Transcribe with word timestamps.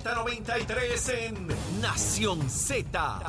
Z93 0.00 1.10
en 1.26 1.80
Nación 1.80 2.48
Z. 2.48 3.20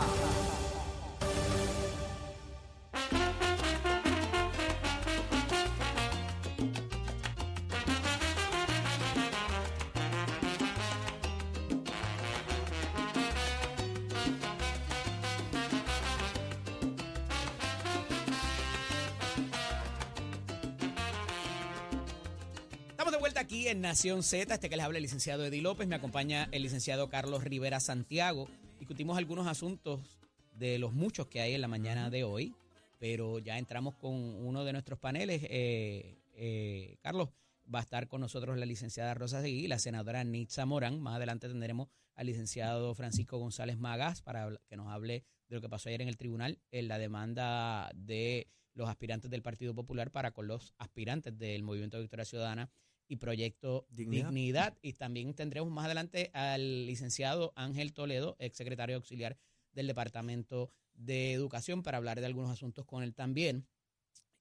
Nación 23.90 24.22
Z, 24.22 24.54
este 24.54 24.70
que 24.70 24.78
les 24.78 24.86
habla 24.86 25.00
el 25.00 25.02
licenciado 25.02 25.44
Eddie 25.44 25.64
López, 25.64 25.88
me 25.88 25.96
acompaña 25.96 26.48
el 26.52 26.62
licenciado 26.62 27.10
Carlos 27.10 27.44
Rivera 27.44 27.80
Santiago. 27.80 28.48
Discutimos 28.78 29.18
algunos 29.18 29.48
asuntos 29.48 30.20
de 30.54 30.78
los 30.78 30.94
muchos 30.94 31.26
que 31.26 31.42
hay 31.42 31.56
en 31.56 31.62
la 31.62 31.68
mañana 31.68 32.12
de 32.12 32.24
hoy, 32.24 32.54
pero 33.00 33.40
ya 33.40 33.58
entramos 33.58 33.96
con 33.96 34.14
uno 34.14 34.64
de 34.64 34.74
nuestros 34.74 35.00
paneles. 35.00 35.42
Eh, 35.50 36.20
eh, 36.36 36.98
Carlos, 37.02 37.30
va 37.74 37.80
a 37.80 37.82
estar 37.82 38.08
con 38.08 38.22
nosotros 38.22 38.60
la 38.60 38.68
licenciada 38.68 39.16
Rosa 39.16 39.42
Seguí 39.42 39.68
la 39.68 39.80
senadora 39.80 40.24
Nitza 40.24 40.68
Morán. 40.68 41.02
Más 41.02 41.16
adelante 41.16 41.48
tendremos 41.48 41.88
al 42.14 42.28
licenciado 42.28 42.94
Francisco 42.94 43.40
González 43.40 43.80
Magas 43.80 44.22
para 44.22 44.56
que 44.68 44.78
nos 44.78 44.90
hable 44.90 45.24
de 45.48 45.56
lo 45.56 45.62
que 45.62 45.70
pasó 45.70 45.90
ayer 45.90 46.04
en 46.04 46.10
el 46.10 46.18
tribunal 46.18 46.60
en 46.70 46.88
la 46.88 47.00
demanda 47.00 47.90
de 47.96 48.50
los 48.74 48.90
aspirantes 48.90 49.30
del 49.30 49.42
Partido 49.42 49.74
Popular 49.74 50.12
para 50.12 50.32
con 50.32 50.48
los 50.48 50.74
aspirantes 50.78 51.38
del 51.38 51.64
Movimiento 51.64 51.98
de 51.98 52.04
Victoria 52.04 52.26
Ciudadana 52.26 52.70
y 53.08 53.18
Proyecto 53.18 53.88
Dignidad. 53.90 54.30
Dignidad. 54.30 54.78
Y 54.82 54.94
también 54.94 55.34
tendremos 55.34 55.72
más 55.72 55.86
adelante 55.86 56.30
al 56.34 56.86
licenciado 56.86 57.52
Ángel 57.56 57.94
Toledo, 57.94 58.36
ex 58.40 58.56
secretario 58.56 58.96
auxiliar 58.96 59.38
del 59.74 59.88
Departamento 59.88 60.72
de 60.94 61.34
Educación, 61.34 61.84
para 61.84 61.98
hablar 61.98 62.20
de 62.20 62.28
algunos 62.28 62.52
asuntos 62.52 62.86
con 62.86 63.04
él 63.04 63.16
también. 63.16 63.68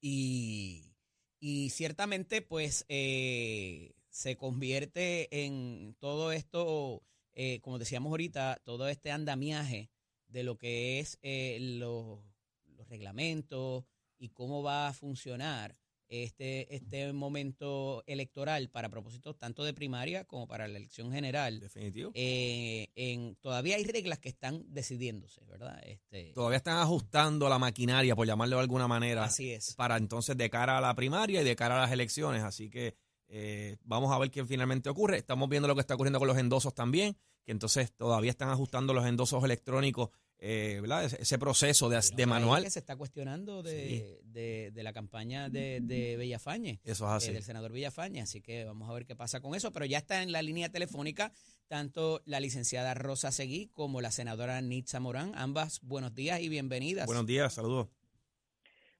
Y, 0.00 0.94
y 1.40 1.70
ciertamente, 1.70 2.42
pues, 2.42 2.84
eh, 2.88 3.94
se 4.10 4.36
convierte 4.36 5.44
en 5.44 5.96
todo 5.98 6.32
esto, 6.32 7.02
eh, 7.32 7.60
como 7.60 7.78
decíamos 7.78 8.10
ahorita, 8.10 8.60
todo 8.64 8.88
este 8.88 9.10
andamiaje 9.10 9.90
de 10.26 10.42
lo 10.42 10.58
que 10.58 10.98
es 10.98 11.18
eh, 11.22 11.58
los, 11.60 12.20
los 12.66 12.88
reglamentos 12.88 13.84
y 14.18 14.30
cómo 14.30 14.62
va 14.62 14.88
a 14.88 14.92
funcionar 14.92 15.76
este, 16.08 16.74
este 16.74 17.12
momento 17.12 18.02
electoral 18.06 18.70
para 18.70 18.88
propósitos 18.88 19.36
tanto 19.38 19.62
de 19.62 19.74
primaria 19.74 20.24
como 20.24 20.46
para 20.46 20.66
la 20.66 20.78
elección 20.78 21.12
general. 21.12 21.60
Definitivo. 21.60 22.10
Eh, 22.14 22.88
en, 22.94 23.36
todavía 23.36 23.76
hay 23.76 23.84
reglas 23.84 24.18
que 24.18 24.30
están 24.30 24.64
decidiéndose, 24.68 25.44
¿verdad? 25.44 25.78
Este, 25.84 26.32
Todavía 26.32 26.56
están 26.56 26.78
ajustando 26.78 27.48
la 27.48 27.58
maquinaria, 27.58 28.16
por 28.16 28.26
llamarlo 28.26 28.56
de 28.56 28.62
alguna 28.62 28.88
manera, 28.88 29.24
así 29.24 29.52
es. 29.52 29.74
para 29.74 29.96
entonces 29.96 30.36
de 30.36 30.48
cara 30.48 30.78
a 30.78 30.80
la 30.80 30.94
primaria 30.94 31.42
y 31.42 31.44
de 31.44 31.56
cara 31.56 31.76
a 31.76 31.82
las 31.82 31.92
elecciones. 31.92 32.42
Así 32.42 32.70
que 32.70 32.94
eh, 33.28 33.76
vamos 33.84 34.10
a 34.12 34.18
ver 34.18 34.30
qué 34.30 34.44
finalmente 34.44 34.88
ocurre. 34.88 35.18
Estamos 35.18 35.48
viendo 35.48 35.68
lo 35.68 35.74
que 35.74 35.82
está 35.82 35.94
ocurriendo 35.94 36.18
con 36.18 36.28
los 36.28 36.38
endosos 36.38 36.74
también, 36.74 37.16
que 37.44 37.52
entonces 37.52 37.92
todavía 37.92 38.30
están 38.30 38.48
ajustando 38.48 38.94
los 38.94 39.06
endosos 39.06 39.44
electrónicos, 39.44 40.10
eh, 40.40 40.78
¿verdad? 40.80 41.04
Ese, 41.04 41.38
proceso 41.38 41.88
de, 41.88 42.26
manual. 42.26 42.62
que 42.62 42.70
se 42.70 42.78
está 42.78 42.96
cuestionando 42.96 43.62
de, 43.62 44.20
de, 44.24 44.70
de 44.72 44.82
la 44.82 44.92
campaña 44.92 45.48
de, 45.48 45.80
de 45.82 46.16
Villafañe. 46.16 46.80
Eso 46.84 47.06
es 47.06 47.10
así. 47.12 47.30
eh, 47.30 47.32
del 47.34 47.42
senador 47.42 47.72
Villafañe, 47.72 48.20
así 48.20 48.40
que 48.40 48.64
vamos 48.64 48.88
a 48.88 48.92
ver 48.92 49.04
qué 49.04 49.16
pasa 49.16 49.40
con 49.40 49.54
eso, 49.54 49.72
pero 49.72 49.84
ya 49.84 49.98
está 49.98 50.22
en 50.22 50.32
la 50.32 50.42
línea 50.42 50.68
telefónica 50.70 51.32
tanto 51.66 52.22
la 52.24 52.40
licenciada 52.40 52.94
Rosa 52.94 53.32
Seguí 53.32 53.68
como 53.68 54.00
la 54.00 54.10
senadora 54.10 54.60
Nitza 54.60 55.00
Morán, 55.00 55.32
ambas 55.34 55.80
buenos 55.82 56.14
días 56.14 56.40
y 56.40 56.48
bienvenidas. 56.48 57.06
Buenos 57.06 57.26
días, 57.26 57.52
saludos. 57.54 57.88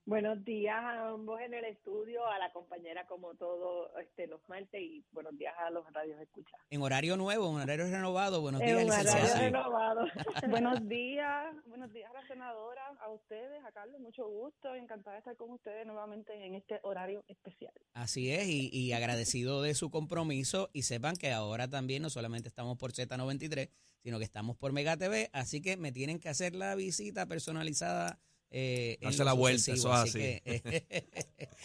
Buenos 0.09 0.43
días 0.43 0.75
a 0.75 1.11
ambos 1.11 1.39
en 1.43 1.53
el 1.53 1.67
estudio, 1.67 2.27
a 2.27 2.39
la 2.39 2.51
compañera 2.51 3.07
como 3.07 3.35
todo 3.35 3.95
este, 3.99 4.27
los 4.27 4.41
martes 4.49 4.81
y 4.81 5.05
buenos 5.13 5.37
días 5.37 5.53
a 5.59 5.69
los 5.69 5.85
radios 5.93 6.19
escuchar. 6.19 6.59
En 6.71 6.81
horario 6.81 7.19
nuevo, 7.19 7.51
en 7.51 7.57
horario 7.57 7.85
renovado, 7.85 8.41
buenos 8.41 8.63
En 8.63 8.69
días, 8.69 8.85
un 8.85 8.91
horario 8.91 9.35
renovado. 9.39 10.07
Buenos 10.49 10.89
días, 10.89 11.55
buenos 11.67 11.93
días 11.93 12.11
a 12.11 12.15
la 12.15 12.27
senadora, 12.27 12.81
a 13.03 13.11
ustedes, 13.11 13.63
a 13.67 13.71
Carlos, 13.73 14.01
mucho 14.01 14.27
gusto, 14.27 14.75
encantada 14.75 15.17
de 15.17 15.19
estar 15.19 15.37
con 15.37 15.51
ustedes 15.51 15.87
nuevamente 15.87 16.33
en 16.43 16.55
este 16.55 16.81
horario 16.85 17.23
especial. 17.29 17.75
Así 17.93 18.33
es, 18.33 18.49
y, 18.49 18.71
y 18.73 18.95
agradecido 18.95 19.61
de 19.61 19.75
su 19.75 19.91
compromiso 19.91 20.71
y 20.73 20.85
sepan 20.85 21.17
que 21.17 21.33
ahora 21.33 21.69
también 21.69 22.01
no 22.01 22.09
solamente 22.09 22.49
estamos 22.49 22.79
por 22.79 22.93
Z93, 22.93 23.69
sino 23.99 24.17
que 24.17 24.25
estamos 24.25 24.57
por 24.57 24.73
Mega 24.73 24.97
TV, 24.97 25.29
así 25.35 25.61
que 25.61 25.77
me 25.77 25.93
tienen 25.93 26.19
que 26.19 26.31
hacer 26.31 26.55
la 26.55 26.75
visita 26.77 27.27
personalizada. 27.27 28.19
Eh, 28.51 28.99
Darse 29.03 29.25
la 29.25 29.35
vuelta, 29.35 29.59
sucesivo, 29.59 29.95
eso 29.95 30.05
es 30.05 30.11
así 30.11 30.19
que 30.19 30.43
eh, 30.45 31.07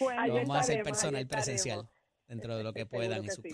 Ahí 0.18 0.28
lo 0.28 0.34
vamos 0.34 0.56
a 0.56 0.60
hacer 0.60 0.82
personal 0.82 1.26
presencial 1.26 1.88
dentro 2.28 2.56
de 2.56 2.64
lo 2.64 2.72
que 2.72 2.86
puedan 2.86 3.24
y 3.24 3.28
sus, 3.28 3.42
sí. 3.42 3.50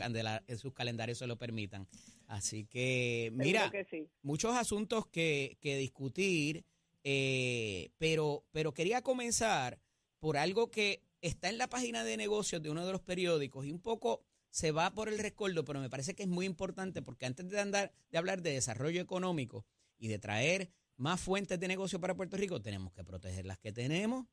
en 0.47 0.59
sus 0.59 0.73
calendarios 0.73 1.19
se 1.19 1.27
lo 1.27 1.37
permitan. 1.37 1.87
Así 2.27 2.65
que, 2.65 3.31
mira, 3.35 3.71
que 3.71 3.85
sí. 3.85 4.09
muchos 4.23 4.57
asuntos 4.57 5.07
que, 5.07 5.59
que 5.61 5.77
discutir, 5.77 6.65
eh, 7.05 7.91
pero, 7.99 8.45
pero 8.53 8.73
quería 8.73 9.03
comenzar 9.03 9.81
por 10.19 10.37
algo 10.37 10.71
que 10.71 11.03
está 11.21 11.49
en 11.49 11.59
la 11.59 11.69
página 11.69 12.05
de 12.05 12.17
negocios 12.17 12.63
de 12.63 12.71
uno 12.71 12.87
de 12.87 12.93
los 12.93 13.01
periódicos 13.01 13.67
y 13.67 13.73
un 13.73 13.81
poco 13.81 14.23
se 14.51 14.73
va 14.73 14.93
por 14.93 15.09
el 15.09 15.19
rescoldo, 15.19 15.65
pero 15.65 15.81
me 15.81 15.91
parece 15.91 16.15
que 16.15 16.25
es 16.25 16.29
muy 16.29 16.47
importante 16.47 17.03
porque 17.03 17.27
antes 17.27 17.49
de, 17.49 17.61
andar, 17.61 17.93
de 18.11 18.19
hablar 18.19 18.43
de 18.43 18.53
desarrollo 18.53 19.01
económico 19.01 19.65
y 19.99 20.09
de 20.09 20.19
traer 20.19 20.71
más 21.01 21.21
fuentes 21.21 21.59
de 21.59 21.67
negocio 21.67 21.99
para 22.01 22.15
Puerto 22.15 22.37
Rico, 22.37 22.61
tenemos 22.61 22.93
que 22.93 23.03
proteger 23.05 23.47
las 23.47 23.59
que 23.59 23.73
tenemos. 23.73 24.27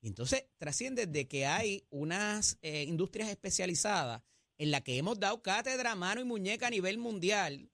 Y 0.00 0.08
entonces 0.08 0.46
trasciende 0.58 1.06
de 1.06 1.28
que 1.28 1.46
hay 1.46 1.86
unas 1.90 2.58
eh, 2.62 2.84
industrias 2.84 3.28
especializadas 3.28 4.22
en 4.58 4.70
las 4.70 4.82
que 4.82 4.96
hemos 4.96 5.20
dado 5.20 5.42
cátedra, 5.42 5.94
mano 5.94 6.20
y 6.20 6.24
muñeca 6.24 6.68
a 6.68 6.70
nivel 6.70 6.98
mundial, 6.98 7.70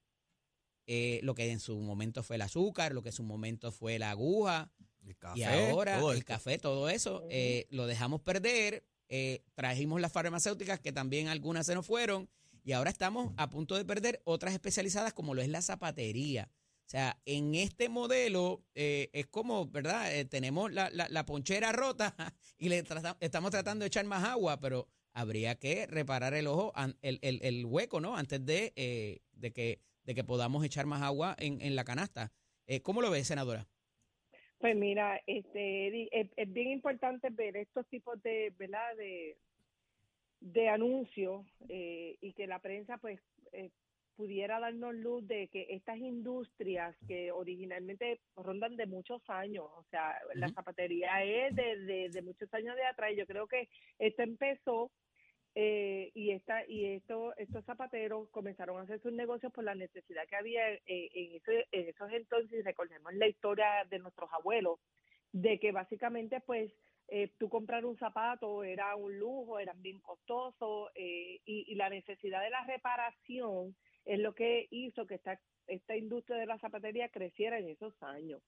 eh, 0.87 1.21
lo 1.22 1.34
que 1.34 1.50
en 1.50 1.60
su 1.60 1.78
momento 1.78 2.22
fue 2.22 2.37
el 2.37 2.43
azúcar, 2.43 2.93
lo 2.93 3.03
que 3.03 3.10
en 3.10 3.15
su 3.15 3.22
momento 3.22 3.71
fue 3.71 3.99
la 3.99 4.10
aguja, 4.10 4.72
El 5.05 5.16
café, 5.16 5.39
y 5.39 5.43
ahora 5.44 5.99
todo 5.99 6.12
el 6.12 6.19
esto. 6.19 6.27
café, 6.27 6.59
todo 6.59 6.89
eso, 6.89 7.25
eh, 7.31 7.66
lo 7.71 7.87
dejamos 7.87 8.21
perder. 8.21 8.84
eh, 9.09 9.44
trajimos 9.55 10.00
las 10.00 10.12
farmacéuticas, 10.12 10.78
que 10.78 10.93
también 10.93 11.28
algunas 11.28 11.66
se 11.66 11.75
nos 11.75 11.87
fueron, 11.87 12.28
y 12.65 12.72
ahora 12.72 12.91
estamos 12.91 13.33
a 13.37 13.50
punto 13.50 13.75
de 13.75 13.84
perder 13.84 14.21
otras 14.25 14.55
especializadas, 14.55 15.12
como 15.12 15.34
lo 15.34 15.43
es 15.43 15.49
la 15.49 15.62
zapatería. 15.62 16.49
O 16.91 16.93
sea, 16.93 17.17
en 17.25 17.55
este 17.55 17.89
modelo 17.89 18.65
eh, 18.75 19.11
es 19.12 19.28
como, 19.28 19.65
¿verdad? 19.67 20.12
Eh, 20.12 20.25
tenemos 20.25 20.73
la, 20.73 20.91
la- 20.91 21.09
la 21.09 21.25
ponchera 21.25 21.71
rota 21.71 22.17
y 22.59 22.69
le 22.69 22.83
trata- 22.83 23.17
estamos 23.21 23.53
tratando 23.53 23.84
de 23.84 23.87
echar 23.87 24.05
más 24.06 24.25
agua, 24.25 24.59
pero 24.59 24.89
habría 25.12 25.55
que 25.55 25.87
reparar 25.87 26.34
el 26.34 26.49
ojo, 26.49 26.73
el, 27.03 27.21
el- 27.23 27.39
el 27.45 27.65
hueco, 27.65 28.01
¿no? 28.01 28.17
Antes 28.17 28.45
de, 28.45 28.73
eh, 28.75 29.21
de, 29.31 29.53
que, 29.53 29.78
de 30.03 30.17
que 30.17 30.25
podamos 30.25 30.65
echar 30.65 30.87
más 30.87 31.01
agua 31.03 31.37
en, 31.39 31.61
en 31.61 31.77
la 31.77 31.84
canasta. 31.84 32.33
Eh, 32.67 32.81
¿Cómo 32.83 33.03
lo 33.03 33.11
ves, 33.12 33.28
senadora? 33.28 33.69
Pues 34.59 34.75
mira, 34.75 35.21
este, 35.28 36.21
es, 36.21 36.28
es 36.37 36.53
bien 36.53 36.72
importante 36.72 37.31
ver 37.31 37.57
estos 37.57 37.87
tipos 37.87 38.21
de, 38.25 38.53
¿verdad? 38.59 38.97
De, 38.97 39.39
de 40.41 40.69
anuncios 40.69 41.47
y 41.69 42.33
que 42.33 42.49
la 42.49 42.59
prensa, 42.61 42.99
pues, 42.99 43.21
pudiera 44.20 44.60
darnos 44.60 44.94
luz 44.94 45.26
de 45.26 45.48
que 45.48 45.62
estas 45.70 45.97
industrias 45.97 46.94
que 47.08 47.32
originalmente 47.32 48.20
rondan 48.36 48.76
de 48.76 48.86
muchos 48.86 49.22
años, 49.28 49.64
o 49.64 49.84
sea, 49.91 50.20
la 50.34 50.48
zapatería 50.50 51.25
es 51.25 51.54
de, 51.56 51.78
de, 51.91 52.08
de 52.10 52.22
muchos 52.22 52.53
años 52.53 52.76
de 52.76 52.84
atrás. 52.84 53.12
Yo 53.16 53.26
creo 53.26 53.47
que 53.47 53.69
esto 53.98 54.22
empezó 54.22 54.91
eh, 55.54 56.10
y 56.14 56.30
esta 56.32 56.66
y 56.69 56.84
esto 56.98 57.34
estos 57.36 57.64
zapateros 57.64 58.28
comenzaron 58.30 58.78
a 58.78 58.82
hacer 58.82 59.00
sus 59.00 59.12
negocios 59.12 59.53
por 59.53 59.64
la 59.64 59.75
necesidad 59.75 60.28
que 60.28 60.36
había 60.36 60.62
eh, 60.74 60.83
en, 60.86 61.36
ese- 61.36 61.66
en 61.72 61.89
esos 61.89 62.12
entonces 62.12 62.65
recordemos 62.65 63.15
la 63.15 63.27
historia 63.27 63.84
de 63.89 63.98
nuestros 63.98 64.30
abuelos 64.33 64.78
de 65.33 65.59
que 65.59 65.72
básicamente 65.72 66.41
pues 66.41 66.71
eh, 67.09 67.33
tú 67.39 67.48
comprar 67.48 67.84
un 67.84 67.97
zapato 67.98 68.62
era 68.62 68.95
un 68.97 69.18
lujo 69.18 69.59
eran 69.59 69.80
bien 69.83 69.98
costosos 70.00 70.91
eh, 70.95 71.41
y, 71.45 71.65
y 71.72 71.74
la 71.74 71.89
necesidad 71.91 72.42
de 72.42 72.50
la 72.50 72.65
reparación 72.65 73.74
es 74.12 74.18
lo 74.18 74.34
que 74.34 74.66
hizo 74.71 75.07
que 75.07 75.15
esta 75.15 75.41
esta 75.68 75.95
industria 75.97 76.36
de 76.36 76.47
la 76.47 76.59
zapatería 76.59 77.09
creciera 77.10 77.59
en 77.59 77.68
esos 77.68 77.95
años 78.03 78.42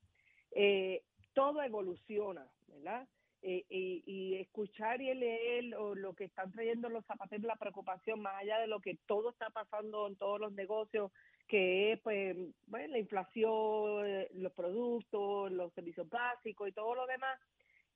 Eh, 0.55 1.03
todo 1.33 1.63
evoluciona 1.63 2.45
verdad 2.69 3.09
eh, 3.43 3.65
y, 3.71 4.35
escuchar 4.37 5.01
y 5.01 5.15
leer 5.15 5.65
lo, 5.65 5.95
lo 5.95 6.15
que 6.15 6.25
están 6.25 6.53
trayendo 6.53 6.89
los 6.89 7.05
zapateros, 7.07 7.47
la 7.47 7.57
preocupación 7.57 8.21
más 8.21 8.37
allá 8.37 8.59
de 8.61 8.67
lo 8.67 8.81
que 8.81 8.99
todo 9.07 9.31
está 9.31 9.49
pasando 9.51 10.07
en 10.09 10.17
todos 10.17 10.39
los 10.39 10.53
negocios, 10.53 11.11
que 11.49 11.93
es 11.93 12.01
pues 12.01 12.37
bueno, 12.67 12.93
la 12.93 12.99
inflación, 12.99 14.07
eh, 14.07 14.29
los 14.35 14.53
productos, 14.53 15.51
los 15.51 15.73
servicios 15.73 16.09
básicos 16.09 16.69
y 16.69 16.73
todo 16.73 16.95
lo 16.95 17.07
demás, 17.07 17.37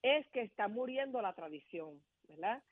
es 0.03 0.27
que 0.33 0.41
está 0.41 0.67
muriendo 0.69 1.21
la 1.21 1.35
tradición, 1.35 2.01
¿verdad? 2.29 2.63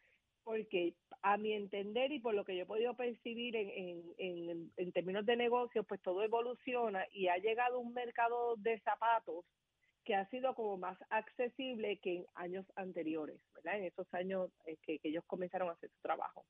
Porque 0.44 0.94
a 1.22 1.36
mi 1.36 1.52
entender 1.52 2.12
y 2.12 2.20
por 2.20 2.34
lo 2.34 2.44
que 2.44 2.56
yo 2.56 2.62
he 2.62 2.66
podido 2.66 2.94
percibir 2.94 3.56
en, 3.56 3.70
en, 3.70 4.02
en, 4.18 4.72
en 4.76 4.92
términos 4.92 5.24
de 5.24 5.36
negocios, 5.36 5.86
pues 5.88 6.00
todo 6.02 6.22
evoluciona 6.22 7.06
y 7.12 7.28
ha 7.28 7.38
llegado 7.38 7.80
un 7.80 7.94
mercado 7.94 8.56
de 8.56 8.78
zapatos 8.80 9.44
que 10.04 10.14
ha 10.14 10.28
sido 10.28 10.54
como 10.54 10.76
más 10.76 10.98
accesible 11.08 11.98
que 11.98 12.16
en 12.16 12.26
años 12.34 12.66
anteriores, 12.76 13.40
¿verdad? 13.54 13.78
En 13.78 13.84
esos 13.84 14.12
años 14.12 14.50
eh, 14.66 14.76
que, 14.82 14.98
que 14.98 15.08
ellos 15.08 15.24
comenzaron 15.26 15.70
a 15.70 15.72
hacer 15.72 15.90
su 15.90 16.00
trabajo. 16.02 16.44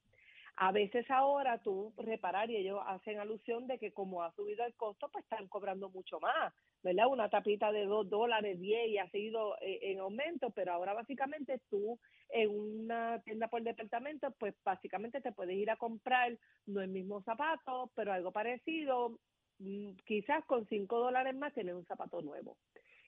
A 0.57 0.71
veces 0.71 1.05
ahora 1.11 1.59
tú 1.59 1.93
reparar 1.97 2.49
y 2.49 2.57
ellos 2.57 2.81
hacen 2.87 3.19
alusión 3.19 3.67
de 3.67 3.79
que 3.79 3.93
como 3.93 4.23
ha 4.23 4.33
subido 4.35 4.65
el 4.65 4.75
costo, 4.75 5.09
pues 5.11 5.25
están 5.25 5.49
cobrando 5.49 5.91
mucho 5.91 6.21
más, 6.21 6.55
¿verdad? 6.83 7.09
Una 7.09 7.29
tapita 7.29 7.73
de 7.73 7.87
dos 7.87 8.09
dólares, 8.09 8.61
10 8.61 8.89
y 8.89 8.99
ha 8.99 9.11
seguido 9.11 9.57
eh, 9.61 9.81
en 9.83 9.99
aumento, 9.99 10.51
pero 10.51 10.73
ahora 10.73 10.95
básicamente 10.95 11.61
tú 11.69 11.99
en 12.29 12.51
una 12.51 13.21
tienda 13.23 13.49
por 13.49 13.63
departamento, 13.63 14.31
pues 14.39 14.55
básicamente 14.65 15.21
te 15.21 15.33
puedes 15.33 15.57
ir 15.57 15.71
a 15.71 15.77
comprar 15.77 16.39
no 16.67 16.81
el 16.81 16.89
mismo 16.89 17.21
zapato, 17.23 17.91
pero 17.97 18.13
algo 18.13 18.31
parecido, 18.31 19.19
mm, 19.59 19.91
quizás 20.07 20.45
con 20.45 20.67
cinco 20.69 21.01
dólares 21.01 21.35
más 21.35 21.53
tienes 21.53 21.75
un 21.75 21.87
zapato 21.87 22.23
nuevo. 22.23 22.57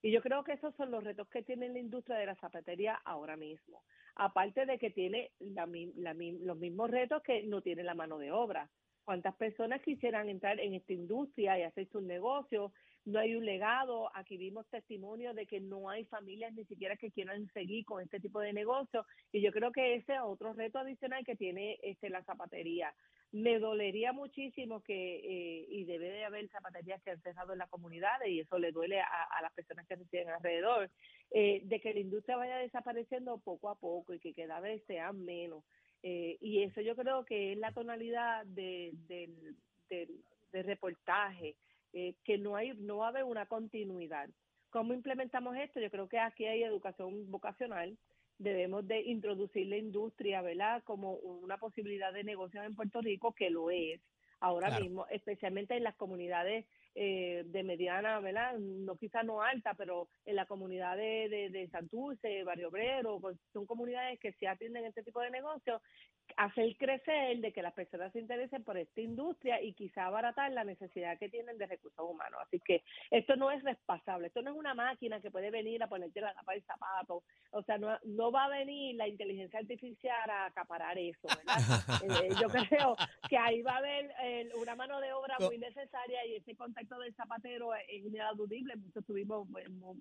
Y 0.02 0.10
yo 0.10 0.20
creo 0.20 0.44
que 0.44 0.52
esos 0.52 0.74
son 0.74 0.90
los 0.90 1.02
retos 1.02 1.28
que 1.28 1.42
tiene 1.42 1.68
la 1.68 1.78
industria 1.78 2.16
de 2.16 2.26
la 2.26 2.36
zapatería 2.36 3.00
ahora 3.04 3.36
mismo. 3.36 3.82
Aparte 4.16 4.66
de 4.66 4.78
que 4.78 4.90
tiene 4.90 5.30
la, 5.38 5.68
la, 5.96 6.14
los 6.14 6.58
mismos 6.58 6.90
retos 6.90 7.22
que 7.22 7.42
no 7.44 7.60
tiene 7.60 7.82
la 7.84 7.94
mano 7.94 8.18
de 8.18 8.32
obra. 8.32 8.70
¿Cuántas 9.04 9.36
personas 9.36 9.82
quisieran 9.82 10.28
entrar 10.28 10.58
en 10.58 10.74
esta 10.74 10.92
industria 10.92 11.58
y 11.58 11.62
hacer 11.62 11.88
sus 11.92 12.02
negocios? 12.02 12.72
No 13.04 13.20
hay 13.20 13.36
un 13.36 13.44
legado. 13.44 14.10
Aquí 14.16 14.36
vimos 14.36 14.66
testimonios 14.68 15.36
de 15.36 15.46
que 15.46 15.60
no 15.60 15.88
hay 15.88 16.06
familias 16.06 16.52
ni 16.54 16.64
siquiera 16.64 16.96
que 16.96 17.12
quieran 17.12 17.46
seguir 17.52 17.84
con 17.84 18.02
este 18.02 18.18
tipo 18.18 18.40
de 18.40 18.52
negocio. 18.52 19.06
Y 19.30 19.42
yo 19.42 19.52
creo 19.52 19.70
que 19.70 19.94
ese 19.94 20.14
es 20.14 20.20
otro 20.20 20.54
reto 20.54 20.80
adicional 20.80 21.24
que 21.24 21.36
tiene 21.36 21.78
este, 21.82 22.10
la 22.10 22.24
zapatería. 22.24 22.92
Me 23.44 23.58
dolería 23.58 24.12
muchísimo 24.12 24.82
que, 24.82 25.16
eh, 25.16 25.66
y 25.68 25.84
debe 25.84 26.08
de 26.08 26.24
haber 26.24 26.48
zapaterías 26.48 27.02
que 27.02 27.10
han 27.10 27.20
cerrado 27.20 27.52
en 27.52 27.58
las 27.58 27.68
comunidades, 27.68 28.28
y 28.28 28.40
eso 28.40 28.58
le 28.58 28.72
duele 28.72 28.98
a, 29.00 29.24
a 29.36 29.42
las 29.42 29.52
personas 29.52 29.86
que 29.86 29.96
residen 29.96 30.30
alrededor, 30.30 30.90
eh, 31.32 31.60
de 31.64 31.80
que 31.80 31.92
la 31.92 32.00
industria 32.00 32.38
vaya 32.38 32.56
desapareciendo 32.56 33.38
poco 33.38 33.68
a 33.68 33.74
poco 33.74 34.14
y 34.14 34.20
que 34.20 34.32
cada 34.32 34.60
vez 34.60 34.82
sean 34.86 35.22
menos. 35.24 35.62
Eh, 36.02 36.38
y 36.40 36.62
eso 36.62 36.80
yo 36.80 36.94
creo 36.96 37.24
que 37.24 37.52
es 37.52 37.58
la 37.58 37.72
tonalidad 37.72 38.46
de, 38.46 38.92
del, 39.08 39.56
del, 39.90 40.08
del 40.52 40.64
reportaje, 40.64 41.56
eh, 41.92 42.14
que 42.24 42.38
no 42.38 42.56
hay 42.56 42.72
no 42.78 42.98
va 42.98 43.06
a 43.06 43.08
haber 43.10 43.24
una 43.24 43.44
continuidad. 43.46 44.30
¿Cómo 44.70 44.94
implementamos 44.94 45.56
esto? 45.56 45.78
Yo 45.80 45.90
creo 45.90 46.08
que 46.08 46.18
aquí 46.18 46.46
hay 46.46 46.62
educación 46.62 47.30
vocacional, 47.30 47.98
debemos 48.38 48.86
de 48.86 49.00
introducir 49.00 49.66
la 49.66 49.76
industria, 49.76 50.42
¿verdad? 50.42 50.82
Como 50.84 51.14
una 51.14 51.58
posibilidad 51.58 52.12
de 52.12 52.24
negocio 52.24 52.62
en 52.62 52.74
Puerto 52.74 53.00
Rico, 53.00 53.32
que 53.32 53.50
lo 53.50 53.70
es 53.70 54.00
ahora 54.40 54.68
claro. 54.68 54.84
mismo, 54.84 55.06
especialmente 55.08 55.76
en 55.76 55.84
las 55.84 55.96
comunidades 55.96 56.66
eh, 56.94 57.44
de 57.46 57.62
mediana, 57.62 58.20
¿verdad? 58.20 58.58
No 58.58 58.96
quizá 58.96 59.22
no 59.22 59.42
alta, 59.42 59.74
pero 59.74 60.08
en 60.24 60.36
la 60.36 60.46
comunidad 60.46 60.96
de, 60.96 61.28
de, 61.28 61.50
de 61.50 61.68
Santurce, 61.68 62.44
Barrio 62.44 62.68
Obrero, 62.68 63.18
pues 63.20 63.38
son 63.52 63.66
comunidades 63.66 64.18
que 64.20 64.32
se 64.32 64.48
atienden 64.48 64.84
este 64.84 65.02
tipo 65.02 65.20
de 65.20 65.30
negocios, 65.30 65.82
hacer 66.36 66.76
crecer 66.76 67.38
de 67.38 67.52
que 67.52 67.62
las 67.62 67.72
personas 67.72 68.12
se 68.12 68.20
interesen 68.20 68.64
por 68.64 68.76
esta 68.76 69.00
industria 69.00 69.60
y 69.60 69.72
quizá 69.72 70.06
abaratar 70.06 70.52
la 70.52 70.64
necesidad 70.64 71.18
que 71.18 71.28
tienen 71.28 71.58
de 71.58 71.66
recursos 71.66 72.04
humanos. 72.08 72.40
Así 72.46 72.60
que 72.60 72.82
esto 73.10 73.36
no 73.36 73.50
es 73.50 73.62
responsable, 73.62 74.28
esto 74.28 74.42
no 74.42 74.50
es 74.50 74.56
una 74.56 74.74
máquina 74.74 75.20
que 75.20 75.30
puede 75.30 75.50
venir 75.50 75.82
a 75.82 75.88
ponerte 75.88 76.20
la 76.20 76.34
tapa 76.34 76.52
del 76.52 76.64
zapato, 76.64 77.22
o 77.50 77.62
sea, 77.62 77.78
no, 77.78 77.98
no 78.04 78.30
va 78.30 78.46
a 78.46 78.50
venir 78.50 78.96
la 78.96 79.08
inteligencia 79.08 79.58
artificial 79.58 80.30
a 80.30 80.46
acaparar 80.46 80.98
eso, 80.98 81.28
¿verdad? 81.28 81.56
eh, 82.26 82.28
yo 82.40 82.48
creo 82.48 82.96
que 83.28 83.38
ahí 83.38 83.62
va 83.62 83.74
a 83.74 83.78
haber 83.78 84.10
eh, 84.22 84.48
una 84.60 84.74
mano 84.74 85.00
de 85.00 85.12
obra 85.12 85.36
muy 85.40 85.58
necesaria 85.58 86.24
y 86.26 86.36
ese 86.36 86.54
contacto 86.56 86.98
del 86.98 87.14
zapatero 87.14 87.74
es 87.74 88.04
ineludible. 88.04 88.76
Muchos 88.76 89.04
tuvimos 89.04 89.48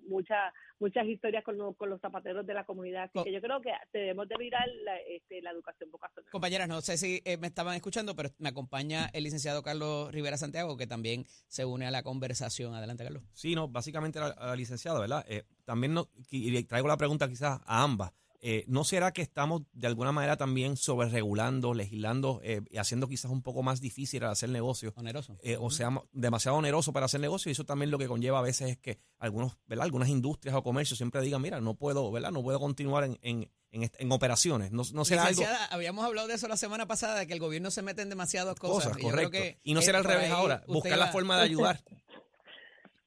muchas 0.08 0.52
muchas 0.78 1.06
historias 1.06 1.44
con, 1.44 1.56
lo, 1.56 1.72
con, 1.74 1.90
los 1.90 2.00
zapateros 2.00 2.46
de 2.46 2.54
la 2.54 2.64
comunidad. 2.64 3.04
Así 3.04 3.24
que 3.24 3.32
yo 3.32 3.40
creo 3.40 3.60
que 3.60 3.72
debemos 3.92 4.28
de 4.28 4.36
mirar 4.38 4.68
la, 4.82 4.98
este, 4.98 5.42
la 5.42 5.50
educación 5.50 5.90
vocacional. 5.90 6.15
Compañeras, 6.30 6.68
no 6.68 6.80
sé 6.80 6.98
si 6.98 7.22
eh, 7.24 7.36
me 7.36 7.46
estaban 7.46 7.74
escuchando, 7.74 8.14
pero 8.16 8.30
me 8.38 8.48
acompaña 8.48 9.10
el 9.12 9.24
licenciado 9.24 9.62
Carlos 9.62 10.12
Rivera 10.12 10.36
Santiago, 10.36 10.76
que 10.76 10.86
también 10.86 11.26
se 11.48 11.64
une 11.64 11.86
a 11.86 11.90
la 11.90 12.02
conversación. 12.02 12.74
Adelante, 12.74 13.04
Carlos. 13.04 13.22
Sí, 13.32 13.54
no, 13.54 13.68
básicamente 13.68 14.18
a 14.18 14.34
la, 14.34 14.56
licenciada, 14.56 14.98
¿verdad? 15.00 15.24
Eh, 15.28 15.44
también 15.64 15.94
no, 15.94 16.08
y 16.30 16.62
traigo 16.64 16.88
la 16.88 16.96
pregunta 16.96 17.28
quizás 17.28 17.60
a 17.64 17.82
ambas. 17.82 18.12
Eh, 18.40 18.64
¿No 18.66 18.84
será 18.84 19.12
que 19.12 19.22
estamos 19.22 19.62
de 19.72 19.86
alguna 19.86 20.12
manera 20.12 20.36
también 20.36 20.76
sobreregulando, 20.76 21.74
legislando 21.74 22.40
eh, 22.42 22.62
y 22.70 22.78
haciendo 22.78 23.08
quizás 23.08 23.30
un 23.30 23.42
poco 23.42 23.62
más 23.62 23.80
difícil 23.80 24.24
al 24.24 24.30
hacer 24.30 24.48
negocios? 24.48 24.92
Oneroso. 24.96 25.38
Eh, 25.42 25.56
o 25.58 25.70
sea, 25.70 25.90
demasiado 26.12 26.56
oneroso 26.56 26.92
para 26.92 27.06
hacer 27.06 27.20
negocios 27.20 27.46
y 27.46 27.52
eso 27.52 27.64
también 27.64 27.90
lo 27.90 27.98
que 27.98 28.06
conlleva 28.06 28.38
a 28.38 28.42
veces 28.42 28.70
es 28.70 28.78
que 28.78 28.98
algunos, 29.18 29.56
¿verdad? 29.66 29.84
algunas 29.84 30.08
industrias 30.08 30.54
o 30.56 30.62
comercios 30.62 30.98
siempre 30.98 31.20
digan, 31.20 31.42
mira, 31.42 31.60
no 31.60 31.74
puedo, 31.74 32.10
¿verdad? 32.10 32.30
No 32.30 32.42
puedo 32.42 32.60
continuar 32.60 33.04
en, 33.04 33.18
en, 33.22 33.50
en, 33.70 33.90
en 33.98 34.12
operaciones. 34.12 34.72
No, 34.72 34.82
no 34.92 35.04
será 35.04 35.24
algo... 35.24 35.42
Habíamos 35.70 36.04
hablado 36.04 36.28
de 36.28 36.34
eso 36.34 36.48
la 36.48 36.56
semana 36.56 36.86
pasada, 36.86 37.18
de 37.18 37.26
que 37.26 37.32
el 37.32 37.40
gobierno 37.40 37.70
se 37.70 37.82
mete 37.82 38.02
en 38.02 38.08
demasiadas 38.08 38.58
cosas. 38.58 38.92
cosas 38.92 39.02
correcto. 39.02 39.38
Y, 39.62 39.70
y 39.70 39.74
no 39.74 39.82
será 39.82 39.98
al 39.98 40.04
revés 40.04 40.30
ahora, 40.30 40.62
buscar 40.66 40.98
la 40.98 41.08
forma 41.08 41.36
de 41.36 41.42
ayudar. 41.42 41.82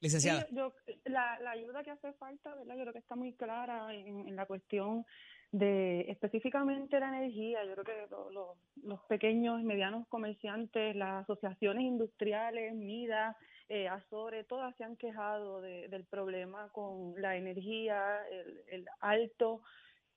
Licenciada. 0.01 0.45
Sí, 0.47 0.55
yo, 0.55 0.73
la, 1.05 1.39
la, 1.39 1.51
ayuda 1.51 1.83
que 1.83 1.91
hace 1.91 2.13
falta, 2.13 2.55
¿verdad? 2.55 2.75
Yo 2.75 2.81
creo 2.81 2.93
que 2.93 2.99
está 2.99 3.15
muy 3.15 3.33
clara 3.33 3.93
en, 3.93 4.35
la 4.35 4.45
cuestión 4.45 5.05
de 5.51 6.01
específicamente 6.09 6.99
la 6.99 7.09
energía. 7.09 7.65
Yo 7.65 7.73
creo 7.73 7.83
que 7.83 8.07
lo, 8.09 8.29
lo, 8.31 8.55
los 8.83 9.01
pequeños 9.05 9.59
y 9.59 9.63
medianos 9.63 10.07
comerciantes, 10.07 10.95
las 10.95 11.23
asociaciones 11.23 11.83
industriales, 11.83 12.73
MIDA, 12.75 13.35
eh, 13.67 13.87
Azore, 13.87 14.45
todas 14.45 14.75
se 14.77 14.83
han 14.83 14.95
quejado 14.95 15.61
de, 15.61 15.89
del 15.89 16.05
problema 16.05 16.69
con 16.69 17.13
la 17.21 17.35
energía, 17.35 18.25
el, 18.31 18.61
el 18.67 18.85
alto 18.99 19.61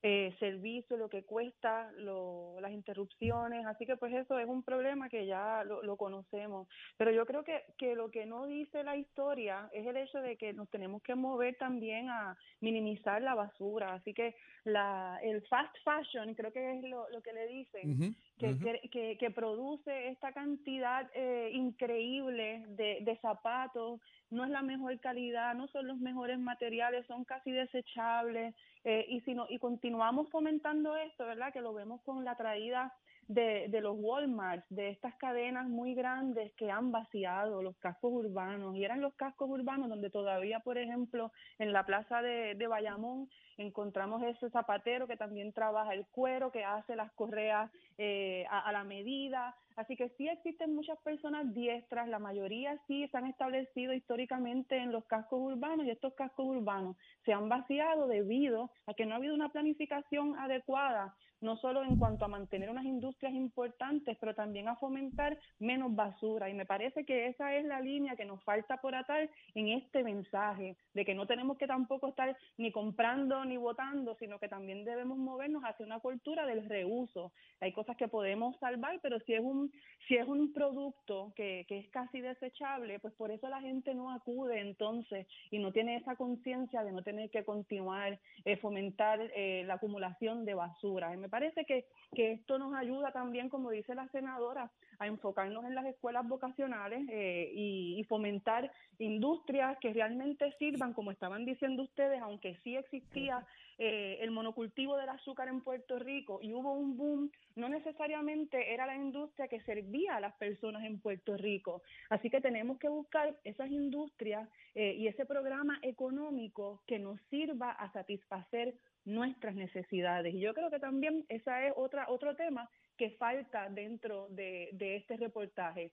eh, 0.04 0.34
servicio, 0.40 0.96
lo 0.96 1.08
que 1.08 1.22
cuesta, 1.22 1.92
lo, 1.96 2.60
las 2.60 2.72
interrupciones, 2.72 3.64
así 3.66 3.86
que 3.86 3.96
pues 3.96 4.12
eso 4.12 4.36
es 4.38 4.48
un 4.48 4.64
problema 4.64 5.08
que 5.08 5.26
ya 5.26 5.62
lo, 5.64 5.82
lo, 5.82 5.96
conocemos. 5.96 6.66
Pero 6.96 7.12
yo 7.12 7.24
creo 7.24 7.44
que, 7.44 7.62
que 7.78 7.94
lo 7.94 8.10
que 8.10 8.26
no 8.26 8.46
dice 8.46 8.82
la 8.82 8.96
historia 8.96 9.70
es 9.72 9.86
el 9.86 9.96
hecho 9.96 10.18
de 10.18 10.36
que 10.36 10.52
nos 10.52 10.68
tenemos 10.70 11.02
que 11.02 11.14
mover 11.14 11.56
también 11.56 12.08
a 12.10 12.36
minimizar 12.60 13.22
la 13.22 13.36
basura, 13.36 13.94
así 13.94 14.12
que 14.12 14.34
la, 14.64 15.20
el 15.22 15.42
fast 15.46 15.74
fashion, 15.84 16.34
creo 16.34 16.52
que 16.52 16.78
es 16.78 16.82
lo, 16.82 17.08
lo 17.10 17.22
que 17.22 17.32
le 17.32 17.46
dicen, 17.46 17.90
uh 17.90 17.94
-huh, 17.94 18.16
que, 18.38 18.46
uh 18.46 18.50
-huh. 18.50 18.90
que, 18.90 19.18
que, 19.18 19.30
produce 19.30 20.08
esta 20.08 20.32
cantidad 20.32 21.08
eh, 21.14 21.50
increíble 21.52 22.64
de, 22.68 22.98
de 23.02 23.16
zapatos, 23.18 24.00
no 24.32 24.44
es 24.44 24.50
la 24.50 24.62
mejor 24.62 24.98
calidad, 24.98 25.54
no 25.54 25.68
son 25.68 25.86
los 25.86 25.98
mejores 25.98 26.38
materiales, 26.38 27.06
son 27.06 27.24
casi 27.24 27.52
desechables, 27.52 28.54
eh, 28.84 29.06
y 29.08 29.20
si 29.20 29.34
no, 29.34 29.46
y 29.48 29.58
continuamos 29.58 30.28
fomentando 30.30 30.96
esto, 30.96 31.26
¿verdad? 31.26 31.52
Que 31.52 31.60
lo 31.60 31.74
vemos 31.74 32.00
con 32.02 32.24
la 32.24 32.36
traída 32.36 32.92
de, 33.32 33.66
de 33.68 33.80
los 33.80 33.96
Walmart, 33.98 34.64
de 34.68 34.90
estas 34.90 35.14
cadenas 35.16 35.68
muy 35.68 35.94
grandes 35.94 36.52
que 36.54 36.70
han 36.70 36.92
vaciado 36.92 37.62
los 37.62 37.76
cascos 37.78 38.12
urbanos, 38.12 38.76
y 38.76 38.84
eran 38.84 39.00
los 39.00 39.14
cascos 39.14 39.48
urbanos 39.48 39.88
donde 39.88 40.10
todavía, 40.10 40.60
por 40.60 40.78
ejemplo, 40.78 41.32
en 41.58 41.72
la 41.72 41.84
plaza 41.84 42.22
de, 42.22 42.54
de 42.54 42.66
Bayamón 42.66 43.28
encontramos 43.56 44.22
ese 44.22 44.50
zapatero 44.50 45.06
que 45.06 45.16
también 45.16 45.52
trabaja 45.52 45.94
el 45.94 46.06
cuero, 46.06 46.50
que 46.50 46.64
hace 46.64 46.96
las 46.96 47.12
correas 47.12 47.70
eh, 47.98 48.44
a, 48.50 48.60
a 48.60 48.72
la 48.72 48.84
medida, 48.84 49.54
Así 49.76 49.96
que 49.96 50.10
sí 50.10 50.28
existen 50.28 50.74
muchas 50.74 50.98
personas 51.00 51.52
diestras, 51.54 52.08
la 52.08 52.18
mayoría 52.18 52.78
sí 52.86 53.08
se 53.08 53.16
han 53.16 53.26
establecido 53.26 53.94
históricamente 53.94 54.76
en 54.76 54.92
los 54.92 55.04
cascos 55.06 55.40
urbanos 55.40 55.86
y 55.86 55.90
estos 55.90 56.14
cascos 56.14 56.46
urbanos 56.46 56.96
se 57.24 57.32
han 57.32 57.48
vaciado 57.48 58.06
debido 58.06 58.70
a 58.86 58.94
que 58.94 59.06
no 59.06 59.14
ha 59.14 59.16
habido 59.16 59.34
una 59.34 59.48
planificación 59.48 60.38
adecuada, 60.38 61.14
no 61.42 61.56
solo 61.58 61.82
en 61.82 61.98
cuanto 61.98 62.24
a 62.24 62.28
mantener 62.28 62.70
unas 62.70 62.84
industrias 62.84 63.34
importantes, 63.34 64.16
pero 64.18 64.34
también 64.34 64.68
a 64.68 64.76
fomentar 64.76 65.38
menos 65.58 65.94
basura. 65.94 66.48
Y 66.48 66.54
me 66.54 66.66
parece 66.66 67.04
que 67.04 67.26
esa 67.26 67.54
es 67.54 67.64
la 67.64 67.80
línea 67.80 68.16
que 68.16 68.24
nos 68.24 68.42
falta 68.44 68.78
por 68.78 68.94
atar 68.94 69.28
en 69.54 69.68
este 69.68 70.02
mensaje, 70.02 70.76
de 70.94 71.04
que 71.04 71.14
no 71.14 71.26
tenemos 71.26 71.58
que 71.58 71.66
tampoco 71.66 72.08
estar 72.08 72.36
ni 72.56 72.72
comprando 72.72 73.44
ni 73.44 73.56
votando, 73.56 74.16
sino 74.18 74.38
que 74.38 74.48
también 74.48 74.84
debemos 74.84 75.18
movernos 75.18 75.62
hacia 75.64 75.84
una 75.86 76.00
cultura 76.00 76.46
del 76.46 76.68
reuso. 76.68 77.32
Hay 77.60 77.72
cosas 77.72 77.96
que 77.96 78.08
podemos 78.08 78.56
salvar, 78.58 78.98
pero 79.02 79.18
si 79.20 79.34
es 79.34 79.40
un 79.40 79.70
si 80.08 80.16
es 80.16 80.26
un 80.26 80.52
producto 80.52 81.32
que, 81.36 81.64
que 81.68 81.78
es 81.78 81.88
casi 81.90 82.20
desechable, 82.20 82.98
pues 82.98 83.14
por 83.14 83.30
eso 83.30 83.48
la 83.48 83.60
gente 83.60 83.94
no 83.94 84.10
acude 84.10 84.60
entonces 84.60 85.26
y 85.50 85.58
no 85.58 85.72
tiene 85.72 85.96
esa 85.96 86.16
conciencia 86.16 86.82
de 86.82 86.92
no 86.92 87.02
tener 87.02 87.30
que 87.30 87.44
continuar 87.44 88.18
eh, 88.44 88.56
fomentar 88.56 89.20
eh, 89.34 89.64
la 89.66 89.74
acumulación 89.74 90.44
de 90.44 90.54
basura. 90.54 91.14
Parece 91.32 91.64
que, 91.64 91.86
que 92.14 92.32
esto 92.32 92.58
nos 92.58 92.74
ayuda 92.74 93.10
también, 93.10 93.48
como 93.48 93.70
dice 93.70 93.94
la 93.94 94.06
senadora, 94.08 94.70
a 94.98 95.06
enfocarnos 95.06 95.64
en 95.64 95.74
las 95.74 95.86
escuelas 95.86 96.28
vocacionales 96.28 97.08
eh, 97.08 97.50
y, 97.54 97.98
y, 97.98 98.04
fomentar 98.04 98.70
industrias 98.98 99.78
que 99.78 99.94
realmente 99.94 100.52
sirvan, 100.58 100.92
como 100.92 101.10
estaban 101.10 101.46
diciendo 101.46 101.84
ustedes, 101.84 102.20
aunque 102.20 102.58
sí 102.62 102.76
existía 102.76 103.46
eh, 103.78 104.18
el 104.20 104.30
monocultivo 104.30 104.96
del 104.96 105.08
azúcar 105.08 105.48
en 105.48 105.62
Puerto 105.62 105.98
Rico 105.98 106.38
y 106.42 106.52
hubo 106.52 106.72
un 106.72 106.96
boom, 106.96 107.32
no 107.56 107.68
necesariamente 107.68 108.72
era 108.74 108.86
la 108.86 108.96
industria 108.96 109.48
que 109.48 109.60
servía 109.62 110.16
a 110.16 110.20
las 110.20 110.34
personas 110.34 110.84
en 110.84 111.00
Puerto 111.00 111.36
Rico. 111.36 111.82
Así 112.10 112.28
que 112.28 112.40
tenemos 112.40 112.78
que 112.78 112.88
buscar 112.88 113.34
esas 113.44 113.70
industrias 113.70 114.48
eh, 114.74 114.94
y 114.98 115.08
ese 115.08 115.24
programa 115.24 115.78
económico 115.82 116.82
que 116.86 116.98
nos 116.98 117.18
sirva 117.30 117.70
a 117.70 117.90
satisfacer 117.92 118.74
nuestras 119.04 119.54
necesidades. 119.54 120.34
Y 120.34 120.40
yo 120.40 120.54
creo 120.54 120.70
que 120.70 120.78
también 120.78 121.24
esa 121.28 121.66
es 121.66 121.72
otra 121.76 122.06
otro 122.08 122.36
tema 122.36 122.68
que 122.96 123.10
falta 123.10 123.68
dentro 123.68 124.28
de, 124.30 124.70
de 124.72 124.96
este 124.96 125.16
reportaje 125.16 125.92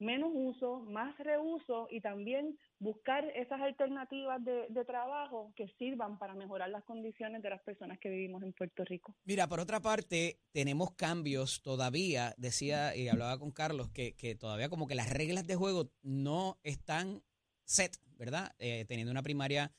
menos 0.00 0.30
uso, 0.34 0.80
más 0.80 1.16
reuso 1.18 1.86
y 1.90 2.00
también 2.00 2.58
buscar 2.78 3.24
esas 3.36 3.60
alternativas 3.60 4.42
de, 4.44 4.84
trabajo 4.86 5.52
que 5.54 5.68
sirvan 5.78 6.18
para 6.18 6.34
mejorar 6.34 6.70
las 6.70 6.82
condiciones 6.84 7.42
de 7.42 7.50
las 7.50 7.60
personas 7.62 7.98
que 7.98 8.08
vivimos 8.08 8.42
en 8.42 8.54
Puerto 8.54 8.82
Rico. 8.84 9.14
Mira, 9.24 9.46
por 9.46 9.60
otra 9.60 9.80
parte, 9.80 10.40
tenemos 10.52 10.92
cambios 10.92 11.62
todavía, 11.62 12.34
decía 12.38 12.96
y 12.96 13.08
hablaba 13.08 13.38
con 13.38 13.50
Carlos, 13.50 13.90
que, 13.90 14.16
que 14.16 14.34
todavía 14.34 14.70
como 14.70 14.88
que 14.88 14.94
las 14.94 15.10
reglas 15.10 15.46
de 15.46 15.54
juego 15.54 15.92
no 16.02 16.58
están 16.64 17.22
set, 17.64 17.98
¿verdad? 18.16 18.52
Eh, 18.58 18.86
teniendo 18.88 19.12
una 19.12 19.22
primaria 19.22 19.70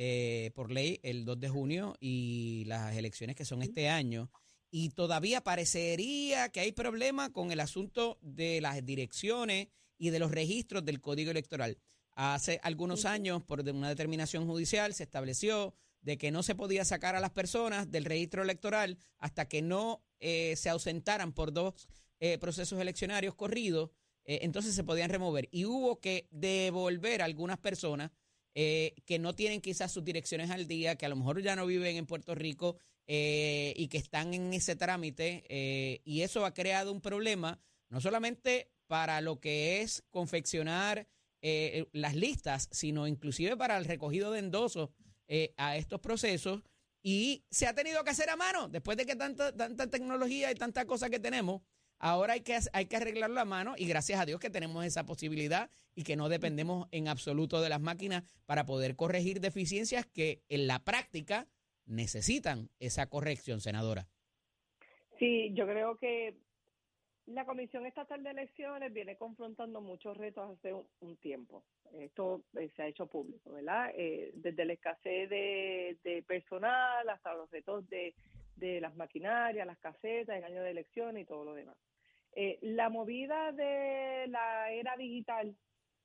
eh, 0.00 0.52
por 0.54 0.70
ley 0.70 1.00
el 1.02 1.24
2 1.24 1.40
de 1.40 1.48
junio 1.48 1.96
y 1.98 2.62
las 2.66 2.94
elecciones 2.96 3.34
que 3.34 3.44
son 3.44 3.62
este 3.62 3.88
año 3.88 4.30
y 4.70 4.90
todavía 4.90 5.42
parecería 5.42 6.50
que 6.50 6.60
hay 6.60 6.70
problema 6.70 7.32
con 7.32 7.50
el 7.50 7.58
asunto 7.58 8.16
de 8.22 8.60
las 8.60 8.84
direcciones 8.86 9.66
y 9.96 10.10
de 10.10 10.20
los 10.20 10.30
registros 10.30 10.84
del 10.84 11.00
código 11.00 11.32
electoral. 11.32 11.78
Hace 12.12 12.60
algunos 12.62 13.06
años, 13.06 13.42
por 13.42 13.60
una 13.68 13.88
determinación 13.88 14.46
judicial, 14.46 14.94
se 14.94 15.02
estableció 15.02 15.74
de 16.00 16.16
que 16.16 16.30
no 16.30 16.44
se 16.44 16.54
podía 16.54 16.84
sacar 16.84 17.16
a 17.16 17.20
las 17.20 17.30
personas 17.32 17.90
del 17.90 18.04
registro 18.04 18.42
electoral 18.42 18.98
hasta 19.18 19.48
que 19.48 19.62
no 19.62 20.04
eh, 20.20 20.54
se 20.54 20.68
ausentaran 20.68 21.32
por 21.32 21.52
dos 21.52 21.88
eh, 22.20 22.38
procesos 22.38 22.80
eleccionarios 22.80 23.34
corridos, 23.34 23.90
eh, 24.24 24.40
entonces 24.42 24.74
se 24.74 24.84
podían 24.84 25.10
remover. 25.10 25.48
Y 25.50 25.64
hubo 25.64 25.98
que 26.00 26.28
devolver 26.30 27.22
a 27.22 27.24
algunas 27.24 27.58
personas 27.58 28.10
que 28.54 29.18
no 29.20 29.34
tienen 29.36 29.60
quizás 29.60 29.92
sus 29.92 30.04
direcciones 30.04 30.50
al 30.50 30.66
día, 30.66 30.96
que 30.96 31.06
a 31.06 31.08
lo 31.08 31.16
mejor 31.16 31.40
ya 31.40 31.54
no 31.54 31.64
viven 31.64 31.96
en 31.96 32.06
Puerto 32.06 32.34
Rico 32.34 32.76
eh, 33.10 33.72
y 33.74 33.88
que 33.88 33.96
están 33.96 34.34
en 34.34 34.52
ese 34.52 34.76
trámite 34.76 35.42
eh, 35.48 36.02
y 36.04 36.20
eso 36.20 36.44
ha 36.44 36.52
creado 36.52 36.92
un 36.92 37.00
problema 37.00 37.58
no 37.88 38.02
solamente 38.02 38.70
para 38.86 39.22
lo 39.22 39.40
que 39.40 39.80
es 39.80 40.04
confeccionar 40.10 41.08
eh, 41.40 41.86
las 41.92 42.14
listas, 42.14 42.68
sino 42.70 43.06
inclusive 43.06 43.56
para 43.56 43.78
el 43.78 43.86
recogido 43.86 44.30
de 44.30 44.40
endosos 44.40 44.90
a 45.56 45.76
estos 45.78 46.00
procesos 46.00 46.62
y 47.02 47.46
se 47.50 47.66
ha 47.66 47.74
tenido 47.74 48.04
que 48.04 48.10
hacer 48.10 48.28
a 48.28 48.36
mano 48.36 48.68
después 48.68 48.98
de 48.98 49.06
que 49.06 49.16
tanta, 49.16 49.56
tanta 49.56 49.86
tecnología 49.88 50.50
y 50.50 50.54
tanta 50.54 50.84
cosa 50.84 51.08
que 51.08 51.18
tenemos. 51.18 51.62
Ahora 51.98 52.34
hay 52.34 52.40
que, 52.42 52.56
hay 52.72 52.86
que 52.86 52.96
arreglarlo 52.96 53.40
a 53.40 53.44
mano 53.44 53.74
y 53.76 53.86
gracias 53.86 54.20
a 54.20 54.26
Dios 54.26 54.40
que 54.40 54.50
tenemos 54.50 54.84
esa 54.84 55.04
posibilidad 55.04 55.70
y 55.94 56.04
que 56.04 56.16
no 56.16 56.28
dependemos 56.28 56.86
en 56.92 57.08
absoluto 57.08 57.60
de 57.60 57.68
las 57.68 57.80
máquinas 57.80 58.22
para 58.46 58.64
poder 58.66 58.94
corregir 58.94 59.40
deficiencias 59.40 60.06
que 60.06 60.42
en 60.48 60.68
la 60.68 60.84
práctica 60.84 61.48
necesitan 61.86 62.68
esa 62.78 63.08
corrección, 63.08 63.60
senadora. 63.60 64.06
Sí, 65.18 65.52
yo 65.54 65.66
creo 65.66 65.96
que 65.96 66.36
la 67.26 67.44
Comisión 67.44 67.84
Estatal 67.84 68.22
de 68.22 68.30
Elecciones 68.30 68.92
viene 68.92 69.16
confrontando 69.16 69.80
muchos 69.80 70.16
retos 70.16 70.50
hace 70.50 70.72
un, 71.00 71.16
tiempo. 71.16 71.64
Esto 71.92 72.42
eh, 72.56 72.70
se 72.76 72.82
ha 72.82 72.86
hecho 72.86 73.06
público, 73.06 73.52
¿verdad? 73.52 73.90
Eh, 73.94 74.30
desde 74.34 74.64
la 74.64 74.74
escasez 74.74 75.28
de, 75.28 76.24
personal 76.26 77.08
hasta 77.08 77.34
los 77.34 77.50
retos 77.50 77.88
de, 77.90 78.14
de 78.56 78.80
las 78.80 78.94
maquinarias, 78.96 79.66
las 79.66 79.78
casetas, 79.78 80.36
el 80.36 80.44
año 80.44 80.62
de 80.62 80.70
elecciones 80.70 81.24
y 81.24 81.26
todo 81.26 81.44
lo 81.44 81.54
demás. 81.54 81.76
Eh, 82.32 82.58
la 82.62 82.88
movida 82.88 83.52
de 83.52 84.26
la 84.28 84.70
era 84.70 84.96
digital 84.96 85.56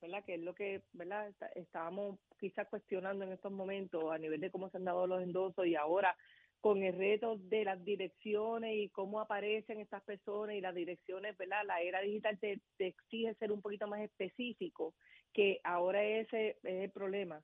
¿verdad? 0.04 0.26
Que 0.26 0.36
es 0.36 0.42
lo 0.42 0.54
que, 0.54 0.82
¿verdad? 0.92 1.34
estábamos 1.56 2.20
quizás 2.38 2.68
cuestionando 2.68 3.24
en 3.24 3.32
estos 3.32 3.54
momentos 3.54 4.12
a 4.12 4.18
nivel 4.18 4.42
de 4.42 4.52
cómo 4.52 4.70
se 4.70 4.76
han 4.76 4.84
dado 4.84 5.08
los 5.08 5.24
endosos 5.24 5.66
y 5.66 5.76
ahora 5.76 6.14
con 6.60 6.84
el 6.84 6.98
reto 6.98 7.38
de 7.38 7.64
las 7.64 7.84
direcciones 7.84 8.76
y 8.76 8.90
cómo 8.90 9.22
aparecen 9.22 9.80
estas 9.80 10.04
personas 10.04 10.56
y 10.56 10.62
las 10.62 10.76
direcciones, 10.76 11.38
¿verdad? 11.38 11.64
La 11.66 11.82
era 11.82 12.02
digital 12.02 12.38
te, 12.38 12.60
exige 12.80 13.34
ser 13.36 13.54
un 13.54 13.62
poquito 13.62 13.88
más 13.88 14.02
específico, 14.02 14.94
que 15.34 15.62
ahora 15.64 16.04
ese 16.04 16.58
es 16.64 16.84
el 16.84 16.92
problema. 16.92 17.42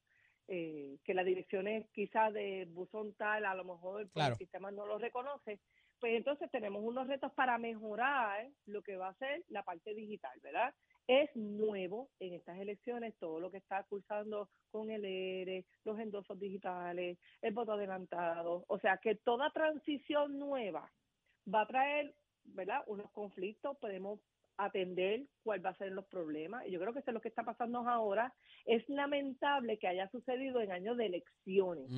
Eh, 0.47 0.97
que 1.03 1.13
las 1.13 1.25
direcciones 1.25 1.87
quizás 1.91 2.33
de 2.33 2.65
buzón 2.71 3.13
tal, 3.13 3.45
a 3.45 3.53
lo 3.53 3.63
mejor 3.63 4.09
pues, 4.09 4.29
el 4.29 4.35
sistema 4.35 4.71
no 4.71 4.85
lo 4.85 4.97
reconoce, 4.97 5.59
pues 5.99 6.13
entonces 6.15 6.49
tenemos 6.51 6.81
unos 6.83 7.07
retos 7.07 7.31
para 7.33 7.57
mejorar 7.57 8.47
lo 8.65 8.81
que 8.81 8.97
va 8.97 9.09
a 9.09 9.15
ser 9.15 9.43
la 9.49 9.63
parte 9.63 9.93
digital, 9.93 10.39
¿verdad? 10.41 10.73
Es 11.07 11.29
nuevo 11.35 12.09
en 12.19 12.33
estas 12.33 12.57
elecciones 12.59 13.17
todo 13.17 13.39
lo 13.39 13.51
que 13.51 13.57
está 13.57 13.83
cursando 13.83 14.49
con 14.71 14.91
el 14.91 15.03
ERE, 15.03 15.65
los 15.83 15.99
endosos 15.99 16.39
digitales, 16.39 17.17
el 17.41 17.53
voto 17.53 17.73
adelantado. 17.73 18.63
O 18.67 18.79
sea 18.79 18.97
que 18.97 19.15
toda 19.15 19.51
transición 19.51 20.37
nueva 20.37 20.91
va 21.53 21.61
a 21.61 21.67
traer, 21.67 22.13
¿verdad? 22.43 22.83
Unos 22.87 23.11
conflictos, 23.11 23.77
podemos 23.79 24.19
atender 24.59 25.23
cuál 25.43 25.65
va 25.65 25.69
a 25.69 25.77
ser 25.77 25.91
los 25.93 26.05
problemas. 26.05 26.67
Y 26.67 26.71
yo 26.71 26.79
creo 26.79 26.93
que 26.93 26.99
eso 26.99 27.11
es 27.11 27.13
lo 27.13 27.21
que 27.21 27.29
está 27.29 27.43
pasando 27.43 27.79
ahora. 27.87 28.33
Es 28.65 28.87
lamentable 28.89 29.77
que 29.79 29.87
haya 29.87 30.09
sucedido 30.09 30.61
en 30.61 30.71
años 30.71 30.97
de 30.97 31.05
elecciones, 31.05 31.89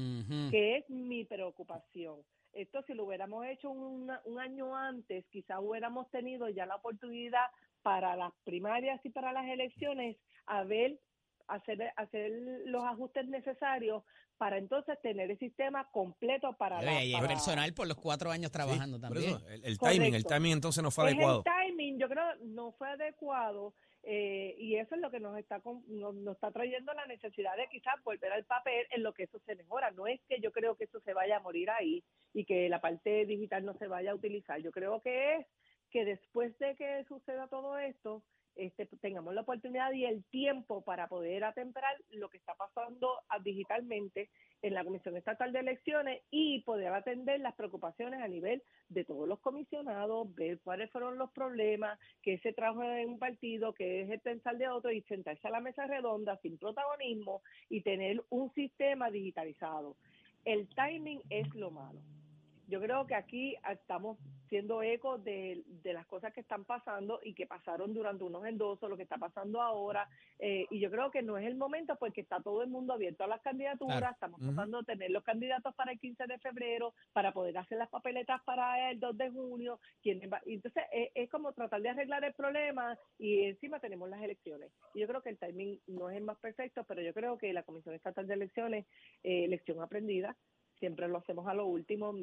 que 0.51 0.77
es 0.77 0.89
mi 0.89 1.25
preocupación. 1.25 2.19
Esto 2.53 2.83
si 2.83 2.93
lo 2.93 3.05
hubiéramos 3.05 3.45
hecho 3.45 3.71
un, 3.71 4.11
un 4.25 4.39
año 4.39 4.75
antes, 4.75 5.25
quizá 5.29 5.59
hubiéramos 5.59 6.09
tenido 6.11 6.49
ya 6.49 6.65
la 6.65 6.75
oportunidad 6.75 7.47
para 7.81 8.15
las 8.15 8.31
primarias 8.43 8.99
y 9.03 9.09
para 9.09 9.33
las 9.33 9.47
elecciones 9.47 10.17
a 10.45 10.63
ver 10.63 10.99
hacer 11.47 11.91
hacer 11.95 12.31
los 12.65 12.83
ajustes 12.83 13.27
necesarios 13.27 14.03
para 14.37 14.57
entonces 14.57 14.99
tener 15.01 15.29
el 15.29 15.37
sistema 15.37 15.87
completo 15.91 16.53
para 16.57 16.81
la, 16.81 17.03
y 17.03 17.13
el 17.13 17.27
personal 17.27 17.73
por 17.73 17.87
los 17.87 17.97
cuatro 17.97 18.31
años 18.31 18.51
trabajando 18.51 18.99
también. 18.99 19.37
el, 19.63 19.77
timing 19.77 20.13
el 20.13 20.25
timing 20.25 20.53
entonces 20.53 20.83
no 20.83 20.91
fue 20.91 21.05
pues 21.05 21.15
adecuado. 21.15 21.43
el 21.45 21.67
timing 21.67 21.99
yo 21.99 22.09
creo 22.09 22.25
no 22.43 22.71
fue 22.71 22.89
adecuado 22.89 23.73
eh, 24.03 24.55
y 24.57 24.77
eso 24.77 24.95
es 24.95 25.01
lo 25.01 25.11
que 25.11 25.19
nos 25.19 25.37
está 25.37 25.61
nos, 25.87 26.15
nos, 26.15 26.35
está 26.35 26.51
trayendo 26.51 26.93
la 26.93 27.05
necesidad 27.05 27.55
de 27.55 27.67
quizás 27.69 28.01
volver 28.03 28.31
al 28.31 28.45
papel 28.45 28.87
en 28.89 29.03
lo 29.03 29.13
que 29.13 29.23
eso 29.23 29.39
se 29.45 29.55
mejora. 29.55 29.91
No 29.91 30.07
es 30.07 30.19
que 30.27 30.39
yo 30.41 30.51
creo 30.51 30.75
que 30.75 30.85
eso 30.85 30.99
se 31.01 31.13
vaya 31.13 31.37
a 31.37 31.41
morir 31.41 31.69
ahí 31.69 32.03
y 32.33 32.45
que 32.45 32.67
la 32.69 32.81
parte 32.81 33.25
digital 33.25 33.63
no 33.63 33.75
se 33.75 33.87
vaya 33.87 34.11
a 34.11 34.15
utilizar. 34.15 34.59
Yo 34.59 34.71
creo 34.71 35.01
que 35.01 35.35
es 35.35 35.47
que 35.91 36.05
después 36.05 36.57
de 36.57 36.75
que 36.75 37.03
suceda 37.07 37.47
todo 37.47 37.77
esto, 37.77 38.23
este, 38.55 38.85
tengamos 39.01 39.33
la 39.33 39.41
oportunidad 39.41 39.91
y 39.93 40.05
el 40.05 40.23
tiempo 40.25 40.81
para 40.81 41.07
poder 41.07 41.43
atemperar 41.43 41.95
lo 42.11 42.29
que 42.29 42.37
está 42.37 42.53
pasando 42.55 43.19
digitalmente 43.43 44.29
en 44.61 44.73
la 44.73 44.83
Comisión 44.83 45.17
Estatal 45.17 45.51
de 45.51 45.59
Elecciones 45.59 46.21
y 46.29 46.61
poder 46.61 46.89
atender 46.89 47.39
las 47.39 47.55
preocupaciones 47.55 48.21
a 48.21 48.27
nivel 48.27 48.61
de 48.89 49.03
todos 49.03 49.27
los 49.27 49.39
comisionados, 49.39 50.33
ver 50.35 50.59
cuáles 50.59 50.91
fueron 50.91 51.17
los 51.17 51.31
problemas, 51.31 51.99
que 52.21 52.37
se 52.39 52.53
trajo 52.53 52.83
en 52.83 53.09
un 53.09 53.19
partido, 53.19 53.73
que 53.73 54.01
es 54.01 54.09
el 54.09 54.19
pensar 54.19 54.57
de 54.57 54.67
otro 54.67 54.91
y 54.91 55.01
sentarse 55.03 55.47
a 55.47 55.51
la 55.51 55.61
mesa 55.61 55.87
redonda 55.87 56.37
sin 56.37 56.57
protagonismo 56.57 57.41
y 57.69 57.81
tener 57.81 58.23
un 58.29 58.53
sistema 58.53 59.09
digitalizado. 59.09 59.95
El 60.45 60.67
timing 60.75 61.21
es 61.29 61.53
lo 61.55 61.71
malo 61.71 61.99
yo 62.71 62.79
creo 62.79 63.05
que 63.05 63.15
aquí 63.15 63.55
estamos 63.69 64.17
siendo 64.47 64.81
eco 64.81 65.17
de, 65.17 65.61
las 65.83 66.05
cosas 66.05 66.33
que 66.33 66.39
están 66.39 66.63
pasando 66.63 67.19
y 67.21 67.33
que 67.33 67.45
pasaron 67.45 67.93
durante 67.93 68.23
unos 68.23 68.45
endosos, 68.45 68.89
lo 68.89 68.95
que 68.95 69.03
está 69.03 69.17
pasando 69.17 69.61
ahora, 69.61 70.07
eh, 70.39 70.65
y 70.69 70.79
yo 70.79 70.89
creo 70.89 71.11
que 71.11 71.21
no 71.21 71.37
es 71.37 71.45
el 71.45 71.55
momento 71.55 71.97
porque 71.99 72.21
está 72.21 72.39
todo 72.39 72.63
el 72.63 72.69
mundo 72.69 72.93
abierto 72.93 73.25
a 73.25 73.27
las 73.27 73.41
candidaturas, 73.41 74.13
estamos 74.13 74.39
tratando 74.39 74.79
de 74.79 74.85
tener 74.85 75.11
los 75.11 75.23
candidatos 75.23 75.75
para 75.75 75.91
el 75.91 75.99
15 75.99 76.27
de 76.27 76.39
febrero, 76.39 76.93
para 77.11 77.33
poder 77.33 77.57
hacer 77.57 77.77
las 77.77 77.89
papeletas 77.89 78.41
para 78.43 78.89
el 78.89 79.01
2 79.01 79.17
de 79.17 79.31
junio, 79.31 79.79
entonces 80.03 80.83
es, 81.13 81.29
como 81.29 81.51
tratar 81.51 81.81
de 81.81 81.89
arreglar 81.89 82.23
el 82.23 82.33
problema 82.33 82.97
y 83.19 83.43
encima 83.43 83.81
tenemos 83.81 84.09
las 84.09 84.21
elecciones. 84.21 84.71
Y 84.93 85.01
yo 85.01 85.07
creo 85.07 85.21
que 85.21 85.29
el 85.29 85.37
timing 85.37 85.77
no 85.87 86.09
es 86.09 86.15
el 86.15 86.23
más 86.23 86.39
perfecto, 86.39 86.85
pero 86.87 87.01
yo 87.01 87.13
creo 87.13 87.37
que 87.37 87.51
la 87.51 87.63
Comisión 87.63 87.95
Estatal 87.95 88.27
de 88.27 88.33
Elecciones, 88.33 88.85
eh, 89.23 89.43
elección 89.43 89.81
aprendida, 89.81 90.37
siempre 90.81 91.07
lo 91.07 91.19
hacemos 91.19 91.47
a 91.47 91.53
lo 91.53 91.67
último. 91.67 92.13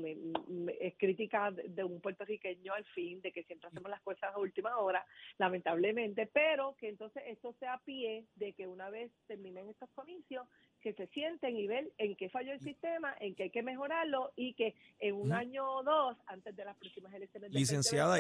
es 0.81 0.95
crítica 0.99 1.53
de, 1.53 1.85
un 1.85 2.01
puertorriqueño 2.01 2.75
al 2.75 2.85
fin, 2.87 3.23
de 3.23 3.31
que 3.31 3.45
siempre 3.45 3.69
hacemos 3.69 3.89
las 3.89 4.03
cosas 4.03 4.35
a 4.35 4.39
última 4.39 4.77
hora, 4.79 5.07
lamentablemente, 5.39 6.27
pero 6.27 6.75
que 6.77 6.89
entonces 6.89 7.23
esto 7.27 7.55
sea 7.61 7.81
pie 7.85 8.27
de 8.35 8.53
que 8.55 8.67
una 8.67 8.91
vez 8.91 9.13
terminen 9.29 9.69
estos 9.69 9.89
comicios, 9.91 10.45
que 10.81 10.93
se 10.93 11.07
sienten 11.07 11.57
y 11.57 11.69
ven 11.69 11.89
en 11.99 12.17
qué 12.17 12.29
falló 12.31 12.53
el 12.53 12.61
sistema, 12.61 13.15
en 13.21 13.37
qué 13.37 13.45
hay 13.45 13.51
que 13.51 13.63
mejorarlo 13.63 14.33
y 14.35 14.55
que 14.55 14.75
en 14.99 15.15
un 15.15 15.33
año 15.33 15.65
o 15.65 15.83
dos, 15.85 16.17
antes 16.27 16.55
de 16.57 16.65
las 16.65 16.77
próximas 16.77 17.15
elecciones 17.15 17.53
de 17.53 17.59
Licenciada, 17.59 18.19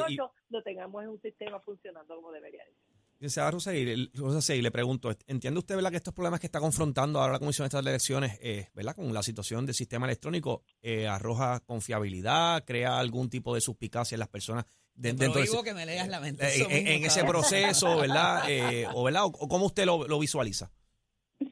lo 0.50 0.62
tengamos 0.62 1.02
en 1.02 1.11
un 1.11 1.21
sistema 1.21 1.59
funcionando 1.61 2.14
como 2.14 2.30
debería 2.30 2.64
ser. 2.64 2.98
Licenciada 3.21 3.51
Rosa, 3.51 3.75
y 3.75 4.63
le 4.63 4.71
pregunto, 4.71 5.11
¿entiende 5.27 5.59
usted 5.59 5.75
¿verdad? 5.75 5.91
que 5.91 5.97
estos 5.97 6.15
problemas 6.15 6.39
que 6.39 6.47
está 6.47 6.61
confrontando 6.61 7.21
ahora 7.21 7.33
la 7.33 7.39
Comisión 7.41 7.65
de 7.65 7.67
Estas 7.67 7.85
Elecciones, 7.85 8.39
eh, 8.41 8.69
¿verdad? 8.75 8.95
con 8.95 9.13
la 9.13 9.25
situación 9.25 9.67
del 9.67 9.75
sistema 9.75 10.07
electrónico, 10.07 10.63
eh, 10.83 11.09
arroja 11.09 11.59
confiabilidad, 11.67 12.65
crea 12.65 13.01
algún 13.01 13.29
tipo 13.29 13.57
de 13.57 13.61
suspicacia 13.61 14.15
en 14.15 14.21
las 14.21 14.29
personas 14.29 14.67
dentro 14.95 15.33
de 15.33 15.49
que 15.65 15.75
me 15.75 15.85
leas 15.85 16.07
la 16.07 16.21
mente. 16.21 16.47
Eh, 16.47 16.95
en, 16.95 17.05
ese 17.05 17.25
proceso, 17.25 17.97
¿verdad? 18.01 18.43
o, 18.95 19.03
¿verdad? 19.03 19.25
O, 19.25 19.49
cómo 19.49 19.67
usted 19.67 19.85
lo, 19.85 20.07
lo 20.07 20.21
visualiza? 20.21 20.71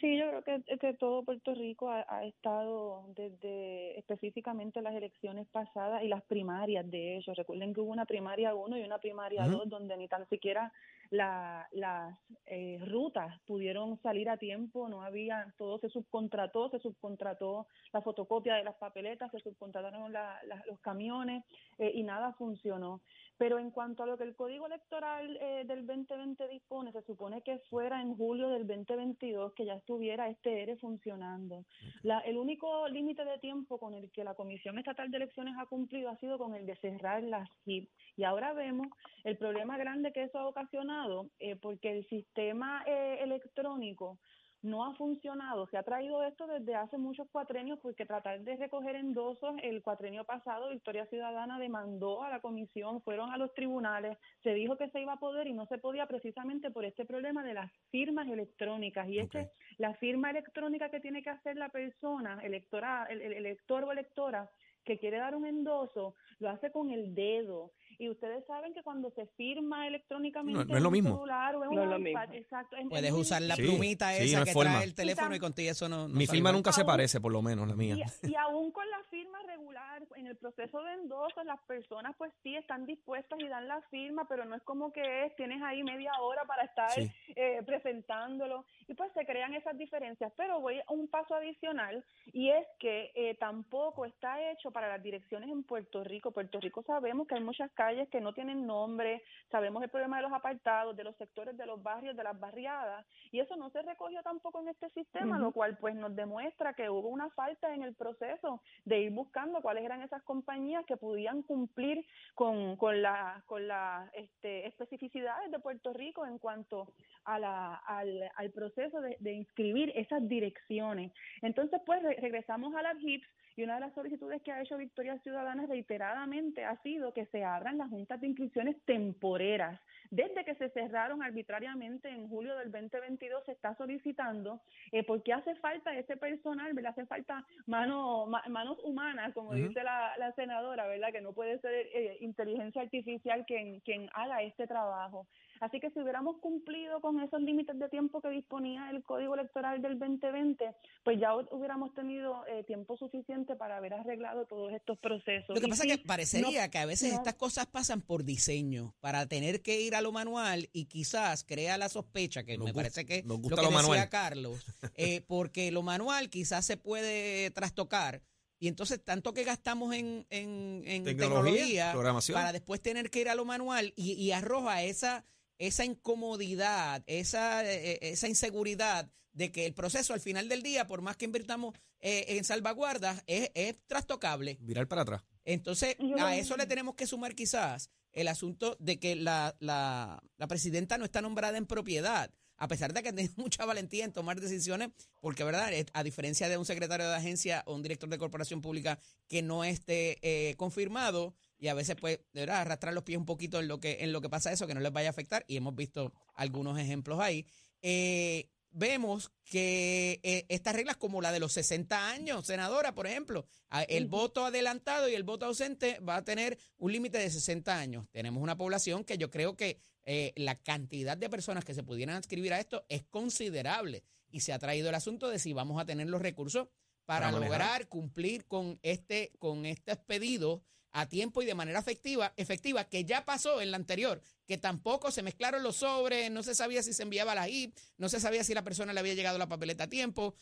Sí, 0.00 0.18
yo 0.18 0.28
creo 0.28 0.42
que, 0.42 0.78
que 0.78 0.94
todo 0.94 1.22
Puerto 1.24 1.54
Rico 1.54 1.88
ha, 1.90 2.24
estado 2.24 3.06
desde 3.14 3.98
específicamente 3.98 4.82
las 4.82 4.94
elecciones 4.94 5.46
pasadas 5.48 6.02
y 6.02 6.08
las 6.08 6.24
primarias 6.24 6.88
de 6.90 7.16
ellos. 7.16 7.36
Recuerden 7.36 7.72
que 7.72 7.80
hubo 7.80 7.92
una 7.92 8.04
primaria 8.04 8.54
1 8.54 8.78
y 8.78 8.82
una 8.82 8.98
primaria 8.98 9.46
2 9.46 9.68
donde 9.68 9.96
ni 9.96 10.08
tan 10.08 10.28
siquiera 10.28 10.72
la, 11.10 11.68
las 11.72 12.16
eh, 12.46 12.78
rutas 12.86 13.38
pudieron 13.46 13.98
salir 14.02 14.28
a 14.28 14.36
tiempo, 14.36 14.88
no 14.88 15.02
había, 15.02 15.52
todo 15.58 15.78
se 15.78 15.88
subcontrató, 15.88 16.70
se 16.70 16.78
subcontrató 16.80 17.66
la 17.92 18.02
fotocopia 18.02 18.54
de 18.54 18.64
las 18.64 18.76
papeletas, 18.76 19.30
se 19.30 19.40
subcontrataron 19.40 20.12
los 20.12 20.80
camiones 20.80 21.44
eh, 21.78 21.90
y 21.94 22.02
nada 22.02 22.32
funcionó. 22.34 23.00
Pero 23.38 23.58
en 23.58 23.70
cuanto 23.70 24.02
a 24.02 24.06
lo 24.06 24.16
que 24.16 24.24
el 24.24 24.34
Código 24.34 24.66
Electoral 24.66 25.36
eh, 25.40 25.64
del 25.66 25.86
2020 25.86 26.48
dispone, 26.48 26.92
se 26.92 27.02
supone 27.02 27.42
que 27.42 27.58
fuera 27.70 28.00
en 28.00 28.16
julio 28.16 28.48
del 28.48 28.66
2022 28.66 29.52
que 29.52 29.66
ya 29.66 29.74
estuviera 29.74 30.28
este 30.28 30.62
ERE 30.62 30.76
funcionando. 30.76 31.64
La, 32.02 32.20
el 32.20 32.38
único 32.38 32.88
límite 32.88 33.24
de 33.24 33.38
tiempo 33.38 33.78
con 33.78 33.94
el 33.94 34.10
que 34.10 34.24
la 34.24 34.34
Comisión 34.34 34.78
Estatal 34.78 35.10
de 35.10 35.18
Elecciones 35.18 35.54
ha 35.58 35.66
cumplido 35.66 36.10
ha 36.10 36.16
sido 36.16 36.38
con 36.38 36.54
el 36.54 36.66
de 36.66 36.76
cerrar 36.76 37.22
las 37.22 37.48
HIP. 37.64 37.90
Y 38.16 38.24
ahora 38.24 38.52
vemos 38.52 38.88
el 39.24 39.36
problema 39.36 39.76
grande 39.76 40.12
que 40.12 40.24
eso 40.24 40.38
ha 40.38 40.48
ocasionado, 40.48 41.28
eh, 41.38 41.56
porque 41.56 41.90
el 41.90 42.06
sistema 42.08 42.82
eh, 42.86 43.18
electrónico 43.20 44.18
no 44.66 44.84
ha 44.84 44.94
funcionado. 44.94 45.66
Se 45.68 45.78
ha 45.78 45.82
traído 45.82 46.22
esto 46.22 46.46
desde 46.46 46.74
hace 46.74 46.98
muchos 46.98 47.28
cuatrenios 47.30 47.78
porque 47.80 48.04
tratar 48.04 48.40
de 48.40 48.56
recoger 48.56 48.96
endosos, 48.96 49.54
el 49.62 49.82
cuatrenio 49.82 50.24
pasado 50.24 50.70
Victoria 50.70 51.06
Ciudadana 51.06 51.58
demandó 51.58 52.22
a 52.22 52.30
la 52.30 52.40
comisión, 52.40 53.00
fueron 53.02 53.30
a 53.30 53.38
los 53.38 53.54
tribunales, 53.54 54.18
se 54.42 54.54
dijo 54.54 54.76
que 54.76 54.90
se 54.90 55.00
iba 55.00 55.14
a 55.14 55.20
poder 55.20 55.46
y 55.46 55.54
no 55.54 55.66
se 55.66 55.78
podía 55.78 56.06
precisamente 56.06 56.70
por 56.70 56.84
este 56.84 57.04
problema 57.04 57.42
de 57.44 57.54
las 57.54 57.72
firmas 57.90 58.28
electrónicas. 58.28 59.08
Y 59.08 59.20
es 59.20 59.30
que 59.30 59.48
la 59.78 59.94
firma 59.94 60.30
electrónica 60.30 60.90
que 60.90 61.00
tiene 61.00 61.22
que 61.22 61.30
hacer 61.30 61.56
la 61.56 61.68
persona, 61.68 62.40
electora, 62.42 63.06
el 63.08 63.20
elector 63.20 63.84
o 63.84 63.92
electora, 63.92 64.50
que 64.86 64.98
quiere 64.98 65.18
dar 65.18 65.34
un 65.34 65.44
endoso, 65.44 66.14
lo 66.38 66.48
hace 66.48 66.70
con 66.70 66.90
el 66.90 67.14
dedo 67.14 67.72
y 67.98 68.10
ustedes 68.10 68.44
saben 68.46 68.74
que 68.74 68.82
cuando 68.82 69.10
se 69.10 69.26
firma 69.36 69.86
electrónicamente 69.86 70.64
no, 70.64 70.76
es 70.76 70.82
lo 70.82 70.90
mismo. 70.90 71.14
celular 71.14 71.56
o 71.56 71.64
en 71.64 71.78
un 71.78 72.06
iPad, 72.06 72.34
exacto, 72.34 72.76
puedes 72.88 73.12
usar 73.12 73.42
la 73.42 73.56
plumita 73.56 74.16
esa 74.16 74.44
que 74.44 74.52
trae 74.52 74.84
el 74.84 74.94
teléfono 74.94 75.34
y, 75.34 75.38
contigo 75.38 75.70
eso 75.70 75.88
no, 75.88 76.08
Mi 76.08 76.26
firma 76.26 76.52
nunca 76.52 76.72
se 76.72 76.84
parece, 76.84 77.20
por 77.20 77.32
lo 77.32 77.42
menos 77.42 77.66
la 77.68 77.74
mía. 77.74 77.96
Y, 78.22 78.34
aún 78.34 78.70
con 78.70 78.88
la 78.90 79.02
firma 79.10 79.25
regular, 79.56 80.02
en 80.16 80.26
el 80.26 80.36
proceso 80.36 80.82
de 80.82 80.92
endoso, 80.94 81.42
las 81.44 81.60
personas 81.62 82.14
pues 82.16 82.32
sí 82.42 82.54
están 82.56 82.86
dispuestas 82.86 83.38
y 83.40 83.48
dan 83.48 83.68
la 83.68 83.80
firma, 83.90 84.26
pero 84.28 84.44
no 84.44 84.54
es 84.54 84.62
como 84.62 84.92
que 84.92 85.24
es, 85.24 85.36
tienes 85.36 85.62
ahí 85.62 85.82
media 85.82 86.12
hora 86.20 86.44
para 86.44 86.64
estar 86.64 86.90
eh, 86.98 87.62
presentándolo 87.64 88.64
y 88.86 88.94
pues 88.94 89.12
se 89.12 89.24
crean 89.24 89.54
esas 89.54 89.76
diferencias. 89.78 90.32
Pero 90.36 90.60
voy 90.60 90.78
a 90.78 90.84
un 90.88 91.08
paso 91.08 91.34
adicional 91.34 92.04
y 92.32 92.50
es 92.50 92.66
que 92.78 93.12
eh, 93.14 93.34
tampoco 93.36 94.04
está 94.04 94.50
hecho 94.50 94.70
para 94.70 94.88
las 94.88 95.02
direcciones 95.02 95.50
en 95.50 95.64
Puerto 95.64 96.04
Rico. 96.04 96.30
Puerto 96.30 96.60
Rico 96.60 96.82
sabemos 96.82 97.26
que 97.26 97.36
hay 97.36 97.42
muchas 97.42 97.70
calles 97.72 98.08
que 98.10 98.20
no 98.20 98.32
tienen 98.32 98.66
nombre, 98.66 99.22
sabemos 99.50 99.82
el 99.82 99.90
problema 99.90 100.16
de 100.18 100.22
los 100.24 100.32
apartados, 100.32 100.96
de 100.96 101.04
los 101.04 101.16
sectores 101.16 101.56
de 101.56 101.66
los 101.66 101.82
barrios, 101.82 102.16
de 102.16 102.24
las 102.24 102.38
barriadas, 102.38 103.06
y 103.32 103.40
eso 103.40 103.56
no 103.56 103.70
se 103.70 103.82
recogió 103.82 104.22
tampoco 104.22 104.60
en 104.60 104.68
este 104.68 104.90
sistema, 104.90 105.38
lo 105.38 105.52
cual 105.52 105.76
pues 105.78 105.94
nos 105.94 106.14
demuestra 106.14 106.74
que 106.74 106.90
hubo 106.90 107.08
una 107.08 107.30
falta 107.30 107.74
en 107.74 107.82
el 107.82 107.94
proceso 107.94 108.62
de 108.84 109.00
ir 109.00 109.10
buscando 109.12 109.45
cuáles 109.62 109.84
eran 109.84 110.02
esas 110.02 110.22
compañías 110.22 110.84
que 110.86 110.96
podían 110.96 111.42
cumplir 111.42 112.04
con, 112.34 112.76
con 112.76 113.02
las 113.02 113.42
con 113.44 113.66
la, 113.66 114.10
este, 114.14 114.66
especificidades 114.66 115.50
de 115.50 115.58
Puerto 115.58 115.92
Rico 115.92 116.26
en 116.26 116.38
cuanto 116.38 116.92
a 117.24 117.38
la, 117.38 117.74
al, 117.74 118.50
proceso 118.52 119.00
de, 119.00 119.16
de 119.20 119.32
inscribir 119.32 119.92
esas 119.96 120.26
direcciones. 120.28 121.12
Entonces, 121.42 121.80
pues 121.84 122.02
regresamos 122.02 122.74
a 122.74 122.82
las 122.82 122.96
HIPS 122.98 123.28
y 123.56 123.62
una 123.62 123.74
de 123.74 123.80
las 123.80 123.94
solicitudes 123.94 124.42
que 124.42 124.52
ha 124.52 124.60
hecho 124.60 124.76
Victoria 124.76 125.18
Ciudadana 125.20 125.66
reiteradamente 125.66 126.64
ha 126.64 126.76
sido 126.82 127.14
que 127.14 127.24
se 127.26 127.42
abran 127.42 127.78
las 127.78 127.88
juntas 127.88 128.20
de 128.20 128.26
inscripciones 128.26 128.76
temporeras. 128.84 129.80
Desde 130.10 130.44
que 130.44 130.54
se 130.56 130.68
cerraron 130.70 131.22
arbitrariamente 131.22 132.08
en 132.08 132.28
julio 132.28 132.56
del 132.56 132.70
2022 132.70 133.44
se 133.44 133.52
está 133.52 133.74
solicitando 133.76 134.60
eh, 134.92 135.04
porque 135.04 135.32
hace 135.32 135.54
falta 135.56 135.96
ese 135.96 136.16
personal, 136.16 136.72
¿verdad? 136.74 136.92
Hace 136.92 137.06
falta 137.06 137.44
mano, 137.66 138.26
manos 138.26 138.78
humanas, 138.84 139.32
como 139.32 139.54
dice 139.54 139.82
la, 139.82 140.32
senadora, 140.36 140.86
¿verdad? 140.86 141.12
Que 141.12 141.22
no 141.22 141.32
puede 141.32 141.58
ser 141.60 141.72
eh, 141.72 142.18
inteligencia 142.20 142.82
artificial 142.82 143.44
quien, 143.46 143.80
quien 143.80 144.08
haga 144.12 144.42
este 144.42 144.66
trabajo. 144.66 145.26
Así 145.60 145.80
que 145.80 145.90
si 145.90 146.00
hubiéramos 146.00 146.36
cumplido 146.40 147.00
con 147.00 147.20
esos 147.20 147.40
límites 147.40 147.78
de 147.78 147.88
tiempo 147.88 148.20
que 148.20 148.28
disponía 148.28 148.90
el 148.90 149.02
Código 149.02 149.34
Electoral 149.34 149.80
del 149.80 149.98
2020, 149.98 150.74
pues 151.04 151.18
ya 151.20 151.34
hubiéramos 151.34 151.94
tenido 151.94 152.44
eh, 152.46 152.64
tiempo 152.64 152.96
suficiente 152.96 153.56
para 153.56 153.78
haber 153.78 153.94
arreglado 153.94 154.46
todos 154.46 154.72
estos 154.72 154.98
procesos. 154.98 155.54
Lo 155.54 155.60
que 155.60 155.68
pasa 155.68 155.84
es 155.84 155.96
que 155.96 156.04
parecería 156.04 156.68
que 156.68 156.78
a 156.78 156.86
veces 156.86 157.12
estas 157.12 157.34
cosas 157.34 157.66
pasan 157.66 158.02
por 158.02 158.24
diseño, 158.24 158.94
para 159.00 159.26
tener 159.26 159.62
que 159.62 159.80
ir 159.80 159.94
a 159.94 160.00
lo 160.00 160.12
manual 160.12 160.68
y 160.72 160.86
quizás 160.86 161.44
crea 161.44 161.78
la 161.78 161.88
sospecha, 161.88 162.44
que 162.44 162.58
me 162.58 162.72
parece 162.72 163.06
que 163.06 163.22
lo 163.24 163.40
que 163.40 163.48
decía 163.48 164.08
Carlos, 164.08 164.64
eh, 164.96 165.22
porque 165.26 165.70
lo 165.70 165.82
manual 165.82 166.30
quizás 166.30 166.64
se 166.64 166.76
puede 166.76 167.50
trastocar. 167.50 168.22
Y 168.58 168.68
entonces, 168.68 169.04
tanto 169.04 169.34
que 169.34 169.44
gastamos 169.44 169.94
en, 169.94 170.26
en, 170.30 171.04
tecnología, 171.04 171.94
para 172.32 172.52
después 172.52 172.80
tener 172.80 173.10
que 173.10 173.20
ir 173.20 173.28
a 173.28 173.34
lo 173.34 173.44
manual 173.44 173.92
y, 173.96 174.12
y 174.12 174.32
arroja 174.32 174.82
esa 174.82 175.26
esa 175.58 175.84
incomodidad, 175.84 177.02
esa, 177.06 177.64
eh, 177.64 177.92
eh, 177.92 177.98
esa 178.02 178.28
inseguridad 178.28 179.10
de 179.32 179.52
que 179.52 179.66
el 179.66 179.74
proceso 179.74 180.14
al 180.14 180.20
final 180.20 180.48
del 180.48 180.62
día, 180.62 180.86
por 180.86 181.02
más 181.02 181.16
que 181.16 181.26
invirtamos 181.26 181.74
eh, 182.00 182.24
en 182.28 182.44
salvaguardas, 182.44 183.22
es, 183.26 183.50
es, 183.54 183.76
trastocable. 183.86 184.58
Virar 184.60 184.88
para 184.88 185.02
atrás. 185.02 185.24
Entonces, 185.44 185.96
a 186.18 186.36
eso 186.36 186.56
le 186.56 186.66
tenemos 186.66 186.94
que 186.94 187.06
sumar 187.06 187.34
quizás 187.34 187.90
el 188.12 188.28
asunto 188.28 188.76
de 188.80 188.98
que 188.98 189.14
la, 189.14 189.54
la, 189.60 190.22
la 190.38 190.46
presidenta 190.48 190.98
no 190.98 191.04
está 191.04 191.20
nombrada 191.20 191.58
en 191.58 191.66
propiedad 191.66 192.30
a 192.56 192.68
pesar 192.68 192.92
de 192.92 193.02
que 193.02 193.12
tiene 193.12 193.30
mucha 193.36 193.64
valentía 193.64 194.04
en 194.04 194.12
tomar 194.12 194.40
decisiones, 194.40 194.90
porque, 195.20 195.44
¿verdad? 195.44 195.72
A 195.92 196.02
diferencia 196.02 196.48
de 196.48 196.58
un 196.58 196.66
secretario 196.66 197.08
de 197.08 197.14
agencia 197.14 197.62
o 197.66 197.74
un 197.74 197.82
director 197.82 198.08
de 198.08 198.18
corporación 198.18 198.60
pública 198.60 198.98
que 199.28 199.42
no 199.42 199.64
esté 199.64 200.54
confirmado, 200.56 201.34
y 201.58 201.68
a 201.68 201.74
veces 201.74 201.96
pues 201.98 202.20
deberá 202.32 202.60
arrastrar 202.60 202.94
los 202.94 203.04
pies 203.04 203.18
un 203.18 203.26
poquito 203.26 203.60
en 203.60 203.68
lo 203.68 203.80
que 203.80 203.98
en 204.00 204.12
lo 204.12 204.20
que 204.20 204.28
pasa 204.28 204.52
eso 204.52 204.66
que 204.66 204.74
no 204.74 204.80
les 204.80 204.92
vaya 204.92 205.08
a 205.08 205.10
afectar 205.10 205.44
y 205.48 205.56
hemos 205.56 205.74
visto 205.74 206.12
algunos 206.34 206.78
ejemplos 206.78 207.20
ahí. 207.20 207.46
Eh, 207.82 208.48
vemos 208.70 209.32
que 209.44 210.20
eh, 210.22 210.44
estas 210.48 210.74
reglas 210.74 210.96
como 210.96 211.22
la 211.22 211.32
de 211.32 211.40
los 211.40 211.52
60 211.52 212.10
años 212.10 212.46
senadora 212.46 212.94
por 212.94 213.06
ejemplo 213.06 213.46
el 213.88 214.06
voto 214.06 214.44
adelantado 214.44 215.08
y 215.08 215.14
el 215.14 215.22
voto 215.22 215.46
ausente 215.46 215.98
va 216.00 216.16
a 216.16 216.24
tener 216.24 216.58
un 216.78 216.92
límite 216.92 217.18
de 217.18 217.30
60 217.30 217.78
años. 217.78 218.06
Tenemos 218.10 218.42
una 218.42 218.56
población 218.56 219.04
que 219.04 219.18
yo 219.18 219.30
creo 219.30 219.56
que 219.56 219.78
eh, 220.06 220.32
la 220.36 220.54
cantidad 220.54 221.16
de 221.16 221.28
personas 221.28 221.64
que 221.64 221.74
se 221.74 221.82
pudieran 221.82 222.16
adscribir 222.16 222.52
a 222.52 222.60
esto 222.60 222.86
es 222.88 223.02
considerable 223.04 224.04
y 224.30 224.40
se 224.40 224.52
ha 224.52 224.58
traído 224.58 224.88
el 224.88 224.94
asunto 224.94 225.28
de 225.28 225.38
si 225.38 225.52
vamos 225.52 225.80
a 225.80 225.84
tener 225.84 226.08
los 226.08 226.22
recursos 226.22 226.68
para, 227.04 227.30
lograr 227.30 227.88
cumplir 227.88 228.46
con 228.46 228.78
este 228.82 229.32
con 229.38 229.66
estos 229.66 229.98
pedidos 229.98 230.62
a 230.96 231.06
tiempo 231.06 231.42
y 231.42 231.46
de 231.46 231.54
manera 231.54 231.78
efectiva, 231.78 232.32
efectiva, 232.36 232.84
que 232.84 233.04
ya 233.04 233.26
pasó 233.26 233.60
en 233.60 233.70
la 233.70 233.76
anterior, 233.76 234.22
que 234.46 234.56
tampoco 234.56 235.10
se 235.10 235.22
mezclaron 235.22 235.62
los 235.62 235.76
sobres, 235.76 236.30
no 236.30 236.42
se 236.42 236.54
sabía 236.54 236.82
si 236.82 236.94
se 236.94 237.02
enviaba 237.02 237.34
la 237.34 237.50
IP, 237.50 237.76
no 237.98 238.08
se 238.08 238.18
sabía 238.18 238.42
si 238.44 238.54
la 238.54 238.64
persona 238.64 238.94
le 238.94 239.00
había 239.00 239.12
llegado 239.12 239.36
la 239.36 239.48
papeleta 239.48 239.84
a 239.84 239.88
tiempo. 239.88 240.34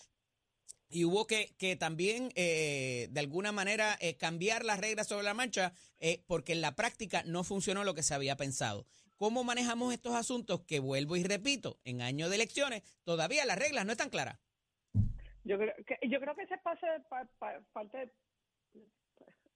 Y 0.89 1.05
hubo 1.05 1.27
que, 1.27 1.57
que 1.59 1.75
también, 1.75 2.31
eh, 2.37 3.09
de 3.11 3.19
alguna 3.19 3.51
manera, 3.51 3.99
eh, 4.01 4.17
cambiar 4.17 4.65
las 4.65 4.79
reglas 4.79 5.09
sobre 5.09 5.25
la 5.25 5.35
marcha, 5.35 5.73
eh, 5.99 6.23
porque 6.29 6.53
en 6.53 6.61
la 6.61 6.77
práctica 6.77 7.25
no 7.25 7.43
funcionó 7.43 7.83
lo 7.83 7.95
que 7.95 8.05
se 8.05 8.15
había 8.15 8.37
pensado. 8.37 8.87
¿Cómo 9.25 9.43
manejamos 9.43 9.95
estos 9.95 10.15
asuntos? 10.15 10.67
Que 10.67 10.81
vuelvo 10.81 11.17
y 11.17 11.25
repito, 11.25 11.79
en 11.87 12.03
año 12.03 12.29
de 12.29 12.35
elecciones, 12.35 12.83
todavía 13.05 13.47
las 13.47 13.59
reglas 13.59 13.87
no 13.87 13.93
están 13.93 14.11
claras. 14.11 14.39
Yo 15.45 15.57
creo 15.57 15.73
que, 15.87 15.99
yo 16.07 16.21
creo 16.21 16.35
que 16.35 16.43
ese 16.43 16.59
pase 16.59 16.87
parte 17.09 18.13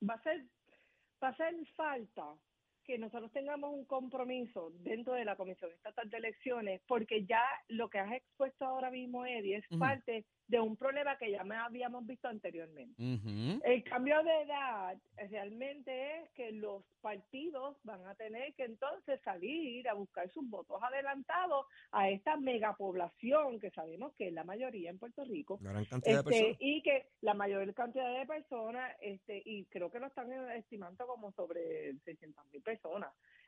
va 0.09 0.15
a 0.15 0.23
ser, 0.23 0.47
va 1.23 1.29
a 1.29 1.37
ser 1.37 1.55
falta 1.77 2.35
que 2.89 2.97
nosotros 2.97 3.31
tengamos 3.33 3.71
un 3.75 3.85
compromiso 3.85 4.73
dentro 4.81 5.13
de 5.13 5.27
la 5.27 5.37
Comisión 5.37 5.71
Estatal 5.73 6.09
de 6.09 6.17
Elecciones, 6.17 6.81
porque 6.89 7.27
ya 7.27 7.43
lo 7.69 7.91
que 7.91 7.99
has 7.99 8.13
expuesto 8.13 8.65
ahora 8.65 8.91
mismo, 8.91 9.27
Eddie, 9.27 9.57
es 9.57 9.67
parte 9.79 10.25
de 10.47 10.59
un 10.59 10.75
problema 10.75 11.19
que 11.19 11.31
ya 11.31 11.45
me 11.45 11.55
habíamos 11.55 12.07
visto 12.07 12.27
anteriormente. 12.29 12.95
El 13.63 13.85
cambio 13.85 14.23
de 14.23 14.41
edad 14.41 14.97
realmente 15.31 16.21
es 16.23 16.31
que 16.31 16.53
los 16.53 16.83
partidos 17.03 17.77
van 17.85 18.07
a 18.07 18.15
tener 18.15 18.55
que 18.55 18.65
entonces 18.65 19.21
salir 19.23 19.87
a 19.87 19.93
buscar 19.93 20.31
sus 20.33 20.49
votos 20.49 20.83
adelantados 20.83 21.67
a 21.93 22.09
esta 22.09 22.39
megapoblación 22.39 23.61
que 23.61 23.71
sabemos 23.71 24.15
que 24.15 24.29
es 24.29 24.33
la 24.33 24.45
mayoría 24.45 24.89
en 24.89 24.99
Puerto 24.99 25.25
Rico. 25.27 25.59
Una 25.61 25.73
gran 25.73 25.85
cantidad 25.85 26.25
de 26.25 26.31
Este, 26.31 26.31
personas. 26.31 26.57
y 26.61 26.83
que 26.83 27.07
la 27.21 27.35
mayor 27.35 27.75
cantidad 27.75 28.19
de 28.19 28.25
personas, 28.25 28.97
este, 29.03 29.43
y 29.45 29.67
creo 29.67 29.91
que 29.91 30.01
lo 30.01 30.07
están 30.07 30.33
estimando 30.53 31.07
como 31.07 31.31
sobre 31.33 31.93
600 32.07 32.47
mil 32.47 32.63
personas, 32.63 32.78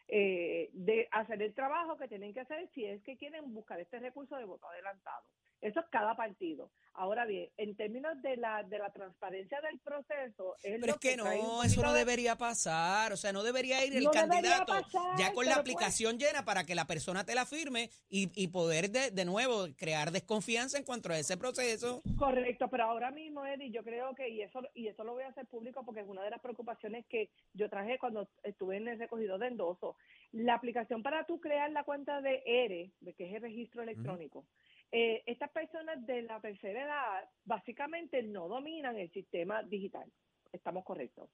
eh, 0.08 0.70
de 0.72 1.08
hacer 1.12 1.40
el 1.42 1.54
trabajo 1.54 1.96
que 1.96 2.08
tienen 2.08 2.34
que 2.34 2.40
hacer 2.40 2.68
si 2.74 2.84
es 2.84 3.02
que 3.02 3.16
quieren 3.16 3.54
buscar 3.54 3.78
este 3.80 3.98
recurso 4.00 4.36
de 4.36 4.44
voto 4.44 4.68
adelantado. 4.68 5.24
Eso 5.60 5.80
es 5.80 5.86
cada 5.90 6.16
partido. 6.16 6.70
Ahora 6.94 7.24
bien, 7.24 7.48
en 7.56 7.76
términos 7.76 8.20
de 8.22 8.36
la 8.36 8.62
de 8.62 8.78
la 8.78 8.90
transparencia 8.90 9.60
del 9.60 9.78
proceso, 9.78 10.56
es 10.62 10.80
Pero 10.80 10.86
lo 10.86 10.92
es 10.92 10.98
que 10.98 11.16
no, 11.16 11.62
eso 11.62 11.82
no 11.82 11.92
debería 11.92 12.36
pasar. 12.36 13.12
O 13.12 13.16
sea, 13.16 13.32
no 13.32 13.42
debería 13.42 13.84
ir 13.84 13.96
el 13.96 14.04
No 14.04 14.10
candidato 14.10 14.72
pasar, 14.72 15.18
ya 15.18 15.32
con 15.32 15.46
la 15.46 15.52
pues 15.52 15.60
aplicación 15.60 16.18
llena 16.18 16.44
para 16.44 16.64
que 16.64 16.74
la 16.74 16.86
persona 16.86 17.24
te 17.24 17.34
la 17.34 17.46
firme 17.46 17.90
y, 18.08 18.30
y 18.34 18.48
poder 18.48 18.90
de, 18.90 19.10
de 19.10 19.24
nuevo 19.24 19.66
crear 19.76 20.10
desconfianza 20.10 20.78
en 20.78 20.84
cuanto 20.84 21.10
a 21.12 21.18
ese 21.18 21.36
proceso. 21.36 22.02
Correcto, 22.18 22.68
pero 22.68 22.84
ahora 22.84 23.10
mismo, 23.10 23.46
Eddie, 23.46 23.70
yo 23.70 23.82
creo 23.82 24.14
que, 24.14 24.28
y 24.28 24.42
eso, 24.42 24.60
y 24.74 24.88
eso 24.88 25.04
lo 25.04 25.12
voy 25.12 25.24
a 25.24 25.28
hacer 25.28 25.46
público 25.46 25.84
porque 25.84 26.00
es 26.00 26.08
una 26.08 26.22
de 26.22 26.30
las 26.30 26.40
preocupaciones 26.40 27.06
que 27.06 27.30
yo 27.54 27.68
traje 27.68 27.98
cuando 27.98 28.28
estuve 28.42 28.76
en 28.76 28.88
el 28.88 28.98
recogido 28.98 29.38
de 29.38 29.48
endoso. 29.48 29.96
La 30.32 30.54
aplicación 30.54 31.02
para 31.02 31.24
tú 31.24 31.40
crear 31.40 31.70
la 31.70 31.84
cuenta 31.84 32.20
de 32.20 32.42
ERE, 32.44 32.90
de 33.00 33.14
que 33.14 33.28
es 33.28 33.34
el 33.34 33.42
registro 33.42 33.82
electrónico, 33.82 34.44
eh, 34.92 35.22
estas 35.26 35.50
personas 35.50 36.04
de 36.06 36.22
la 36.22 36.40
tercera 36.40 36.82
edad 36.84 37.28
básicamente 37.44 38.22
no 38.22 38.48
dominan 38.48 38.96
el 38.96 39.10
sistema 39.12 39.62
digital. 39.62 40.10
Estamos 40.52 40.84
correctos. 40.84 41.30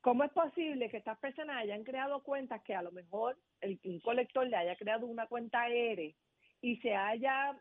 ¿Cómo 0.00 0.24
es 0.24 0.32
posible 0.32 0.88
que 0.90 0.96
estas 0.98 1.18
personas 1.18 1.56
hayan 1.56 1.84
creado 1.84 2.22
cuentas 2.22 2.62
que 2.62 2.74
a 2.74 2.82
lo 2.82 2.92
mejor 2.92 3.38
el, 3.60 3.80
un 3.84 4.00
colector 4.00 4.46
le 4.46 4.56
haya 4.56 4.76
creado 4.76 5.06
una 5.06 5.26
cuenta 5.26 5.68
ERE 5.68 6.14
y 6.60 6.76
se 6.78 6.94
haya 6.94 7.56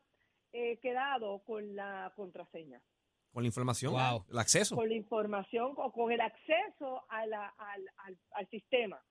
eh, 0.52 0.78
quedado 0.80 1.40
con 1.44 1.76
la 1.76 2.12
contraseña? 2.16 2.82
Con 3.32 3.44
la 3.44 3.48
información, 3.48 3.94
Wow. 3.94 4.26
el 4.30 4.38
acceso. 4.40 4.76
con 4.76 4.88
la 4.90 4.96
información 4.96 5.74
o 5.78 5.92
con 5.92 6.12
el 6.12 6.22
acceso 6.22 7.04
a 7.10 7.26
la- 7.26 7.54
al, 7.58 7.82
al, 8.06 8.18
al 8.34 8.48
sistema. 8.50 9.02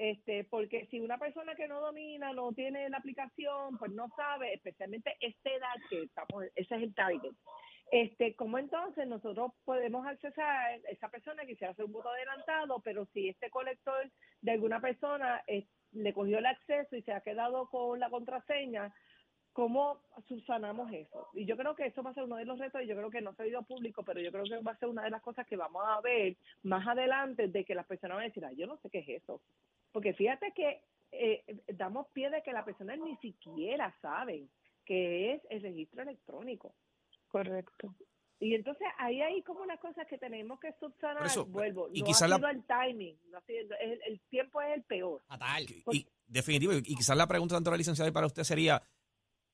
Este, 0.00 0.44
porque 0.44 0.86
si 0.86 0.98
una 0.98 1.18
persona 1.18 1.54
que 1.54 1.68
no 1.68 1.78
domina, 1.78 2.32
no 2.32 2.54
tiene 2.54 2.88
la 2.88 2.96
aplicación, 2.96 3.76
pues 3.76 3.92
no 3.92 4.08
sabe, 4.16 4.54
especialmente 4.54 5.14
esta 5.20 5.50
edad 5.50 5.74
que 5.90 6.04
estamos, 6.04 6.42
ese 6.56 6.74
es 6.74 6.82
el 6.84 6.94
target. 6.94 7.34
Este, 7.92 8.34
¿cómo 8.34 8.56
entonces 8.56 9.06
nosotros 9.06 9.52
podemos 9.62 10.06
accesar 10.06 10.80
esa 10.88 11.10
persona 11.10 11.44
quisiera 11.44 11.72
hacer 11.72 11.84
un 11.84 11.92
voto 11.92 12.08
adelantado, 12.08 12.80
pero 12.80 13.04
si 13.12 13.28
este 13.28 13.50
colector 13.50 14.10
de 14.40 14.52
alguna 14.52 14.80
persona 14.80 15.42
eh, 15.46 15.66
le 15.92 16.14
cogió 16.14 16.38
el 16.38 16.46
acceso 16.46 16.96
y 16.96 17.02
se 17.02 17.12
ha 17.12 17.20
quedado 17.20 17.68
con 17.68 18.00
la 18.00 18.08
contraseña, 18.08 18.94
¿Cómo 19.52 20.00
subsanamos 20.28 20.92
eso? 20.92 21.26
Y 21.34 21.44
yo 21.44 21.56
creo 21.56 21.74
que 21.74 21.86
eso 21.86 22.04
va 22.04 22.10
a 22.10 22.14
ser 22.14 22.22
uno 22.22 22.36
de 22.36 22.44
los 22.44 22.58
retos, 22.58 22.82
y 22.82 22.86
yo 22.86 22.94
creo 22.94 23.10
que 23.10 23.20
no 23.20 23.34
se 23.34 23.42
ha 23.42 23.46
ido 23.46 23.62
público, 23.64 24.04
pero 24.04 24.20
yo 24.20 24.30
creo 24.30 24.44
que 24.44 24.58
va 24.58 24.72
a 24.72 24.78
ser 24.78 24.88
una 24.88 25.02
de 25.02 25.10
las 25.10 25.22
cosas 25.22 25.44
que 25.44 25.56
vamos 25.56 25.82
a 25.84 26.00
ver 26.00 26.36
más 26.62 26.86
adelante, 26.86 27.48
de 27.48 27.64
que 27.64 27.74
las 27.74 27.86
personas 27.86 28.16
van 28.16 28.24
a 28.24 28.28
decir, 28.28 28.44
"Ay, 28.44 28.54
yo 28.56 28.68
no 28.68 28.76
sé 28.78 28.88
qué 28.90 29.00
es 29.00 29.08
eso. 29.08 29.42
Porque 29.92 30.12
fíjate 30.14 30.52
que 30.52 30.82
eh, 31.12 31.44
damos 31.74 32.06
pie 32.08 32.30
de 32.30 32.42
que 32.42 32.52
las 32.52 32.64
personas 32.64 32.98
ni 32.98 33.16
siquiera 33.16 33.94
saben 34.00 34.48
qué 34.84 35.34
es 35.34 35.42
el 35.50 35.62
registro 35.62 36.02
electrónico. 36.02 36.72
Correcto. 37.28 37.94
Y 38.38 38.54
entonces 38.54 38.86
ahí 38.98 39.20
hay 39.20 39.42
como 39.42 39.60
unas 39.60 39.78
cosas 39.80 40.06
que 40.06 40.16
tenemos 40.16 40.58
que 40.60 40.72
subsanar. 40.80 41.26
Eso, 41.26 41.44
Vuelvo, 41.44 41.88
y 41.92 42.00
no 42.00 42.06
quizás 42.06 42.22
ha 42.32 42.38
la- 42.38 42.50
el 42.50 42.64
timing, 42.64 43.18
no 43.30 43.38
ha 43.38 43.40
sido- 43.42 43.76
el, 43.78 44.00
el 44.06 44.20
tiempo 44.30 44.62
es 44.62 44.74
el 44.76 44.82
peor. 44.84 45.20
Fatal. 45.26 45.66
Y, 45.92 46.06
definitivo, 46.26 46.72
y 46.72 46.82
quizás 46.82 47.16
la 47.16 47.26
pregunta 47.26 47.56
tanto 47.56 47.70
de 47.70 47.74
la 47.74 47.78
licenciada 47.78 48.08
y 48.08 48.12
para 48.12 48.26
usted 48.26 48.44
sería, 48.44 48.82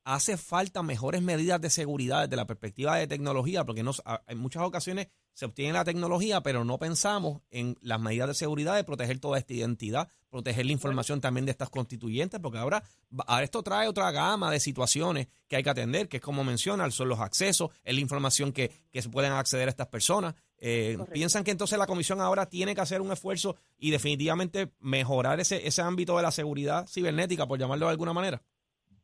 ¿hace 0.05 0.37
falta 0.37 0.83
mejores 0.85 1.21
medidas 1.21 1.61
de 1.61 1.71
seguridad 1.71 2.23
desde 2.23 2.37
la 2.37 2.47
perspectiva 2.47 2.97
de 2.97 3.09
tecnología? 3.09 3.65
Porque 3.65 3.83
nos, 3.83 4.01
a- 4.05 4.23
en 4.29 4.39
muchas 4.39 4.63
ocasiones 4.63 5.09
se 5.37 5.45
obtiene 5.45 5.75
la 5.75 5.85
tecnología, 5.85 6.43
pero 6.43 6.65
no 6.65 6.79
pensamos 6.79 7.43
en 7.51 7.77
las 7.83 8.01
medidas 8.01 8.27
de 8.27 8.33
seguridad 8.33 8.75
de 8.75 8.85
proteger 8.85 9.19
toda 9.19 9.37
esta 9.39 9.53
identidad, 9.53 10.09
proteger 10.31 10.65
la 10.65 10.73
información 10.73 11.21
también 11.21 11.45
de 11.45 11.51
estas 11.51 11.69
constituyentes, 11.69 12.41
porque 12.41 12.57
ahora, 12.57 12.83
ahora 13.27 13.45
esto 13.45 13.63
trae 13.63 13.87
otra 13.87 14.11
gama 14.13 14.51
de 14.51 14.61
situaciones 14.61 15.29
que 15.47 15.57
hay 15.57 15.63
que 15.63 15.69
atender, 15.69 16.09
que 16.09 16.17
es 16.17 16.23
como 16.23 16.43
mencionan, 16.43 16.91
son 16.91 17.11
los 17.11 17.21
accesos, 17.21 17.71
es 17.85 17.95
la 17.95 18.01
información 18.01 18.51
que, 18.51 18.71
que 18.91 19.03
se 19.03 19.11
pueden 19.11 19.33
acceder 19.33 19.69
a 19.69 19.71
estas 19.73 19.89
personas. 19.89 20.35
Eh. 20.57 20.97
¿Piensan 21.13 21.45
que 21.45 21.51
entonces 21.51 21.79
la 21.79 21.87
comisión 21.87 22.23
ahora 22.23 22.47
tiene 22.47 22.75
que 22.75 22.81
hacer 22.81 23.03
un 23.03 23.13
esfuerzo 23.13 23.57
y 23.77 23.91
definitivamente 23.91 24.73
mejorar 24.81 25.39
ese, 25.39 25.69
ese 25.69 25.83
ámbito 25.83 26.17
de 26.17 26.23
la 26.23 26.31
seguridad 26.31 26.89
cibernética, 26.89 27.47
por 27.47 27.59
llamarlo 27.59 27.85
de 27.85 27.93
alguna 27.93 28.15
manera? 28.15 28.41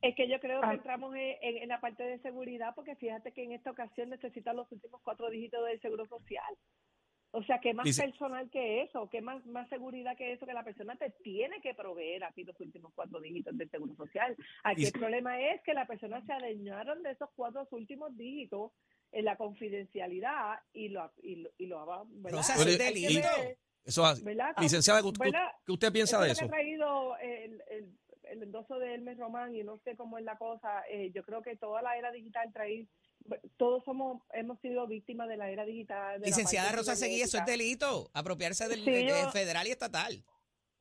Es 0.03 0.15
que 0.17 0.29
yo 0.29 0.41
creo 0.41 0.61
que 0.61 0.67
Ah. 0.67 0.75
entramos 0.75 1.15
en, 1.17 1.69
la 1.69 1.81
parte 1.81 2.03
de 2.03 2.19
seguridad 2.21 2.75
porque 2.75 2.97
fíjate 2.97 3.33
que 3.33 3.45
en 3.45 3.53
esta 3.53 3.71
ocasión 3.71 4.11
necesitan 4.11 4.57
los 4.57 4.71
últimos 4.73 5.01
cuatro 5.03 5.31
dígitos 5.31 5.65
del 5.65 5.81
Seguro 5.81 6.07
Social. 6.07 6.55
O 7.35 7.43
sea, 7.45 7.61
¿qué 7.61 7.73
más 7.73 7.85
Dice- 7.85 8.03
personal 8.03 8.51
que 8.51 8.83
eso? 8.83 9.09
¿Qué 9.09 9.23
más, 9.23 9.47
más 9.47 9.67
seguridad 9.71 10.17
que 10.19 10.33
eso? 10.33 10.45
Que 10.45 10.53
la 10.53 10.65
persona 10.65 10.97
te 10.97 11.11
tiene 11.23 11.63
que 11.63 11.73
proveer 11.73 12.25
a 12.25 12.33
ti 12.33 12.45
los 12.45 12.59
últimos 12.61 12.93
cuatro 12.95 13.21
dígitos 13.21 13.57
del 13.57 13.71
Seguro 13.71 13.95
Social. 13.95 14.37
Aquí 14.65 14.81
Dice- 14.83 14.93
el 14.95 15.01
problema 15.01 15.41
es 15.41 15.63
que 15.63 15.73
la 15.73 15.87
persona 15.87 16.21
se 16.27 16.33
adueñaron 16.33 17.03
de 17.03 17.13
esos 17.13 17.31
cuatro 17.35 17.67
últimos 17.71 18.15
dígitos 18.17 18.73
en 19.13 19.25
la 19.25 19.37
confidencialidad 19.37 20.59
y 20.73 20.89
lo, 20.89 21.11
y 21.23 21.37
lo, 21.37 21.51
y 21.59 21.67
lo 21.67 21.79
es 22.73 22.79
delito. 22.79 23.29
Eso 23.85 24.05
hace. 24.05 24.23
¿verdad? 24.25 24.53
Licenciada, 24.61 25.01
¿qué, 25.03 25.73
usted 25.73 25.93
piensa 25.93 26.17
Eso 26.17 26.25
de 26.25 26.31
es 26.33 26.39
eso? 26.39 26.41
que 26.41 26.47
ha 26.47 26.51
traído 26.51 27.17
el, 27.19 27.63
el, 27.71 27.99
el 28.25 28.43
endoso 28.43 28.79
de 28.79 28.95
Hermes 28.95 29.19
Román 29.19 29.55
y 29.55 29.63
no 29.63 29.79
sé 29.85 29.97
cómo 29.97 30.19
es 30.19 30.25
la 30.25 30.37
cosa. 30.37 30.83
eh, 30.89 31.11
yo 31.15 31.23
creo 31.25 31.43
que 31.43 31.57
toda 31.57 31.83
la 31.83 31.97
era 31.97 32.11
digital 32.13 32.53
trae, 32.53 32.87
todos 33.57 33.85
somos, 33.85 34.23
hemos 34.33 34.59
sido 34.61 34.87
víctimas 34.87 35.29
de 35.29 35.37
la 35.37 35.51
era 35.51 35.65
digital. 35.65 36.15
de 36.15 36.21
la 36.21 36.27
Licenciada 36.27 36.73
Rosa 36.73 36.97
Seguí, 36.97 37.21
eso 37.23 37.39
es 37.39 37.47
delito. 37.47 38.11
Apropiarse 38.15 38.69
del 38.69 38.85
Sí, 38.85 38.91
de- 38.91 39.07
yo- 39.09 39.31
federal 39.31 39.67
y 39.67 39.71
estatal. 39.71 40.25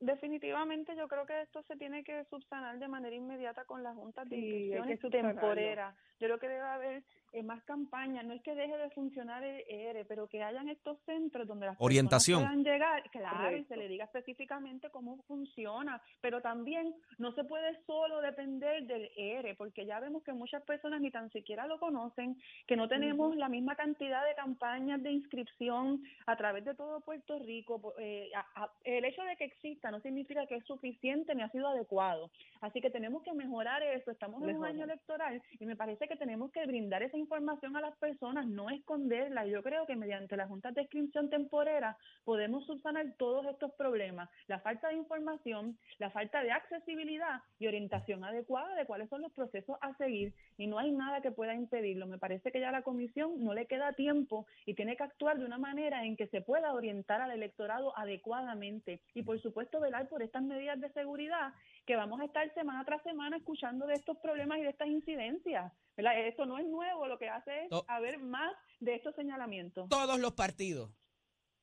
Definitivamente 0.00 0.96
yo 0.96 1.06
creo 1.06 1.24
que 1.26 1.42
esto 1.42 1.62
se 1.68 1.76
tiene 1.76 2.02
que 2.02 2.24
subsanar 2.24 2.76
de 2.80 2.88
manera 2.88 3.14
inmediata 3.14 3.64
con 3.64 3.84
las 3.84 3.94
juntas 3.94 4.28
de 4.28 4.36
Sí, 4.36 4.70
que 4.98 5.10
temporeras. 5.10 5.94
Yo 6.22 6.28
creo 6.28 6.38
que 6.38 6.48
debe 6.48 6.60
haber 6.60 7.02
eh, 7.32 7.42
más 7.42 7.64
campañas, 7.64 8.24
no 8.24 8.32
es 8.34 8.42
que 8.42 8.54
deje 8.54 8.76
de 8.76 8.90
funcionar 8.90 9.42
el 9.42 9.64
ERE, 9.66 10.04
pero 10.04 10.28
que 10.28 10.40
hayan 10.42 10.68
estos 10.68 10.98
centros 11.04 11.48
donde 11.48 11.66
las 11.66 11.76
Orientación. 11.80 12.40
personas 12.42 12.62
puedan 12.62 12.72
llegar, 12.74 13.10
claro, 13.10 13.34
y 13.36 13.42
Correcto. 13.44 13.68
se 13.68 13.76
le 13.76 13.88
diga 13.88 14.04
específicamente 14.04 14.90
cómo 14.90 15.16
funciona, 15.26 16.00
pero 16.20 16.40
también 16.42 16.94
no 17.18 17.32
se 17.32 17.42
puede 17.44 17.76
solo 17.86 18.20
depender 18.20 18.84
del 18.86 19.10
ERE, 19.16 19.54
porque 19.56 19.84
ya 19.86 19.98
vemos 19.98 20.22
que 20.22 20.32
muchas 20.32 20.62
personas 20.62 21.00
ni 21.00 21.10
tan 21.10 21.28
siquiera 21.32 21.66
lo 21.66 21.80
conocen, 21.80 22.36
que 22.68 22.76
no 22.76 22.86
tenemos 22.86 23.34
la 23.34 23.48
misma 23.48 23.74
cantidad 23.74 24.24
de 24.24 24.34
campañas 24.36 25.02
de 25.02 25.10
inscripción 25.10 26.02
a 26.26 26.36
través 26.36 26.64
de 26.64 26.74
todo 26.74 27.00
Puerto 27.00 27.38
Rico. 27.40 27.94
eh, 27.98 28.30
a- 28.36 28.62
a- 28.64 28.70
el 28.84 29.04
hecho 29.06 29.22
de 29.24 29.36
que 29.36 29.44
exista 29.44 29.90
no 29.90 30.00
significa 30.00 30.46
que 30.46 30.56
es 30.56 30.64
suficiente 30.66 31.34
ni 31.34 31.42
ha 31.42 31.48
sido 31.50 31.66
adecuado. 31.68 32.30
Así 32.60 32.80
que 32.80 32.90
tenemos 32.90 33.22
que 33.22 33.32
mejorar 33.32 33.82
eso. 33.82 34.10
Estamos 34.10 34.42
en 34.46 34.56
un 34.56 34.64
año 34.64 34.84
electoral 34.84 35.42
y 35.58 35.64
me 35.66 35.76
parece 35.76 36.06
que 36.06 36.11
tenemos 36.16 36.50
que 36.52 36.64
brindar 36.66 37.02
esa 37.02 37.16
información 37.16 37.76
a 37.76 37.80
las 37.80 37.96
personas, 37.98 38.46
no 38.46 38.70
esconderla. 38.70 39.46
Yo 39.46 39.62
creo 39.62 39.86
que 39.86 39.96
mediante 39.96 40.36
las 40.36 40.48
juntas 40.48 40.74
de 40.74 40.82
inscripción 40.82 41.30
temporera 41.30 41.96
podemos 42.24 42.64
subsanar 42.66 43.14
todos 43.18 43.46
estos 43.46 43.72
problemas. 43.72 44.28
La 44.46 44.60
falta 44.60 44.88
de 44.88 44.94
información, 44.94 45.78
la 45.98 46.10
falta 46.10 46.42
de 46.42 46.52
accesibilidad 46.52 47.40
y 47.58 47.66
orientación 47.66 48.24
adecuada 48.24 48.74
de 48.74 48.86
cuáles 48.86 49.08
son 49.08 49.22
los 49.22 49.32
procesos 49.32 49.76
a 49.80 49.94
seguir. 49.96 50.32
Y 50.56 50.66
no 50.66 50.78
hay 50.78 50.92
nada 50.92 51.20
que 51.20 51.30
pueda 51.30 51.54
impedirlo. 51.54 52.06
Me 52.06 52.18
parece 52.18 52.52
que 52.52 52.60
ya 52.60 52.70
la 52.70 52.82
comisión 52.82 53.42
no 53.42 53.54
le 53.54 53.66
queda 53.66 53.92
tiempo 53.92 54.46
y 54.66 54.74
tiene 54.74 54.96
que 54.96 55.04
actuar 55.04 55.38
de 55.38 55.44
una 55.44 55.58
manera 55.58 56.04
en 56.04 56.16
que 56.16 56.28
se 56.28 56.42
pueda 56.42 56.72
orientar 56.72 57.20
al 57.20 57.30
electorado 57.30 57.96
adecuadamente. 57.98 59.00
Y 59.14 59.22
por 59.22 59.40
supuesto 59.40 59.80
velar 59.80 60.08
por 60.08 60.22
estas 60.22 60.42
medidas 60.42 60.80
de 60.80 60.92
seguridad 60.92 61.52
que 61.86 61.96
vamos 61.96 62.20
a 62.20 62.24
estar 62.24 62.52
semana 62.54 62.84
tras 62.84 63.02
semana 63.02 63.36
escuchando 63.36 63.86
de 63.86 63.94
estos 63.94 64.18
problemas 64.18 64.58
y 64.58 64.62
de 64.62 64.70
estas 64.70 64.88
incidencias. 64.88 65.72
¿Verdad? 66.02 66.26
Esto 66.26 66.46
no 66.46 66.58
es 66.58 66.66
nuevo, 66.66 67.06
lo 67.06 67.18
que 67.18 67.28
hace 67.28 67.64
es 67.64 67.70
haber 67.88 68.18
más 68.18 68.52
de 68.80 68.94
estos 68.94 69.14
señalamientos. 69.14 69.88
Todos 69.88 70.18
los 70.20 70.32
partidos 70.32 70.90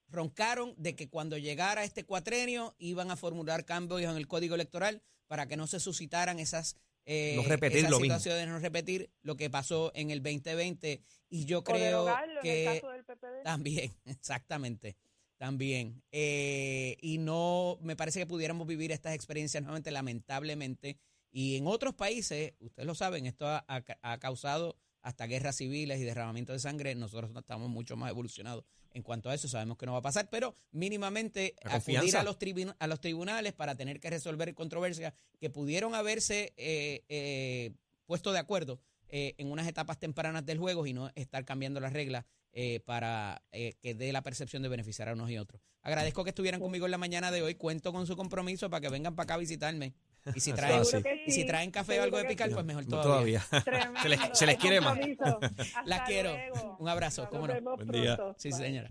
roncaron 0.10 0.74
de 0.78 0.96
que 0.96 1.10
cuando 1.10 1.38
llegara 1.38 1.84
este 1.84 2.04
cuatrenio 2.06 2.76
iban 2.80 3.12
a 3.12 3.16
formular 3.16 3.66
cambios 3.66 4.02
en 4.02 4.18
el 4.18 4.28
código 4.28 4.56
electoral 4.56 5.02
para 5.28 5.48
que 5.48 5.58
no 5.58 5.68
se 5.68 5.80
suscitaran 5.80 6.40
esas, 6.40 6.78
eh, 7.06 7.36
No 7.36 7.44
repetir 7.44 7.80
esas 7.80 7.92
lo 7.92 8.00
mismo. 8.00 8.16
situaciones, 8.16 8.48
no 8.48 8.60
repetir 8.60 9.12
lo 9.22 9.36
que 9.38 9.50
pasó 9.50 9.92
en 9.94 10.10
el 10.12 10.24
2020. 10.24 11.02
Y 11.30 11.46
yo 11.46 11.60
o 11.60 11.64
creo 11.64 11.78
derogarlo 11.78 12.32
en 12.32 12.38
el 12.38 12.42
que 12.44 12.66
caso 12.66 12.90
del 12.90 13.04
PPD. 13.06 13.44
también, 13.44 13.92
exactamente. 14.06 14.98
también. 15.38 16.02
Eh, 16.12 16.98
y 17.02 17.18
no, 17.20 17.78
me 17.82 17.96
parece 17.96 18.20
que 18.20 18.26
pudiéramos 18.26 18.66
vivir 18.68 18.92
estas 18.92 19.14
experiencias 19.14 19.62
nuevamente, 19.62 19.92
lamentablemente. 19.92 20.98
Y 21.32 21.58
en 21.58 21.68
otros 21.68 21.94
países, 21.96 22.54
ustedes 22.60 22.86
lo 22.88 22.96
saben, 22.96 23.26
esto 23.26 23.48
ha, 23.48 23.64
ha- 23.68 23.84
ha 24.02 24.18
causado 24.20 24.78
hasta 25.02 25.28
guerras 25.28 25.56
civiles 25.58 26.00
y 26.00 26.04
derramamiento 26.04 26.54
de 26.54 26.60
sangre. 26.60 26.94
Nosotros 26.96 27.32
estamos 27.38 27.70
mucho 27.70 27.96
más 27.96 28.10
evolucionados 28.10 28.66
en 28.92 29.04
cuanto 29.04 29.30
a 29.30 29.36
eso. 29.36 29.48
Sabemos 29.48 29.78
que 29.78 29.86
no 29.86 29.94
va 29.94 30.00
a 30.00 30.02
pasar, 30.04 30.30
pero 30.30 30.56
mínimamente 30.72 31.56
acudir 31.76 31.98
a 32.18 32.24
los, 32.24 32.38
a 32.80 32.88
los 32.88 33.00
tribunales 33.00 33.54
para 33.54 33.76
tener 33.76 34.00
que 34.00 34.10
resolver 34.10 34.54
controversias 34.56 35.14
que 35.40 35.50
pudieron 35.50 35.94
haberse 35.96 36.54
eh, 36.58 37.04
eh, 37.10 37.72
puesto 38.06 38.32
de 38.32 38.40
acuerdo 38.40 38.82
eh, 39.10 39.36
en 39.38 39.52
unas 39.52 39.68
etapas 39.68 40.00
tempranas 40.00 40.46
del 40.46 40.58
juego 40.58 40.86
y 40.88 40.94
no 40.94 41.12
estar 41.16 41.46
cambiando 41.46 41.80
las 41.80 41.94
reglas 41.94 42.26
eh, 42.52 42.80
para 42.82 43.44
eh, 43.52 43.76
que 43.82 43.94
dé 43.94 44.12
la 44.12 44.24
percepción 44.24 44.64
de 44.64 44.70
beneficiar 44.70 45.08
a 45.10 45.14
unos 45.14 45.30
y 45.30 45.38
otros. 45.38 45.62
Agradezco 45.82 46.24
que 46.24 46.32
estuvieran 46.32 46.60
conmigo 46.60 46.86
en 46.86 46.92
la 46.92 46.98
mañana 46.98 47.32
de 47.32 47.42
hoy. 47.44 47.56
Cuento 47.56 47.94
con 47.94 48.06
su 48.08 48.16
compromiso 48.18 48.70
para 48.70 48.82
que 48.82 48.90
vengan 48.90 49.16
para 49.16 49.26
acá 49.26 49.34
a 49.36 49.38
visitarme. 49.38 49.94
Y 50.36 50.40
si 50.40 50.52
Eso 50.52 50.58
traen, 50.58 50.84
y 51.26 51.32
si 51.32 51.46
traen 51.46 51.72
café 51.72 52.00
o 52.00 52.04
algo 52.04 52.18
de 52.18 52.26
picar, 52.26 52.50
sí. 52.50 52.54
pues 52.54 52.66
mejor 52.66 52.86
todavía. 52.86 53.42
Se 54.04 54.10
les- 54.10 54.20
se 54.34 54.46
les 54.46 54.58
quiere 54.58 54.80
más. 54.82 54.98
Las 55.86 56.02
quiero. 56.08 56.32
luego. 56.34 56.78
Un 56.80 56.90
abrazo, 56.90 57.22
Nos 57.24 57.30
cómo 57.32 57.48
no. 57.48 57.54
vemos 57.54 57.76
Buen 57.78 57.90
día. 57.90 58.18
Sí, 58.38 58.50
Bye. 58.50 58.58
señora. 58.58 58.90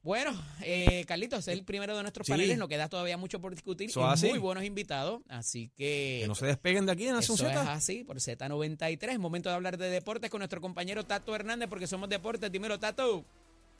Bueno, 0.00 0.32
eh, 0.62 1.04
Carlitos, 1.06 1.40
es 1.40 1.48
el 1.48 1.64
primero 1.64 1.94
de 1.94 2.00
nuestros 2.02 2.26
Sí. 2.26 2.32
paneles. 2.32 2.56
Nos 2.56 2.68
queda 2.68 2.88
todavía 2.88 3.18
mucho 3.18 3.40
por 3.40 3.52
discutir. 3.52 3.90
Eso 3.90 4.00
y 4.00 4.04
así. 4.04 4.28
muy 4.30 4.38
buenos 4.38 4.64
invitados. 4.64 5.20
Así 5.28 5.68
que. 5.76 6.20
Que 6.22 6.28
no 6.28 6.34
se 6.34 6.46
despeguen 6.46 6.86
de 6.86 6.92
aquí 6.92 7.04
de 7.04 7.10
Eso 7.10 7.16
Nación 7.34 7.50
es 7.50 7.58
Z. 7.58 7.72
así, 7.72 8.04
por 8.04 8.16
Z93. 8.16 9.10
Es 9.12 9.18
momento 9.18 9.50
de 9.50 9.54
hablar 9.56 9.76
de 9.76 9.90
deportes 9.90 10.30
con 10.30 10.38
nuestro 10.38 10.60
compañero 10.62 11.04
Tato 11.04 11.34
Hernández, 11.34 11.68
porque 11.68 11.86
somos 11.86 12.08
deportes. 12.08 12.50
Dímelo, 12.50 12.78
Tato. 12.78 13.24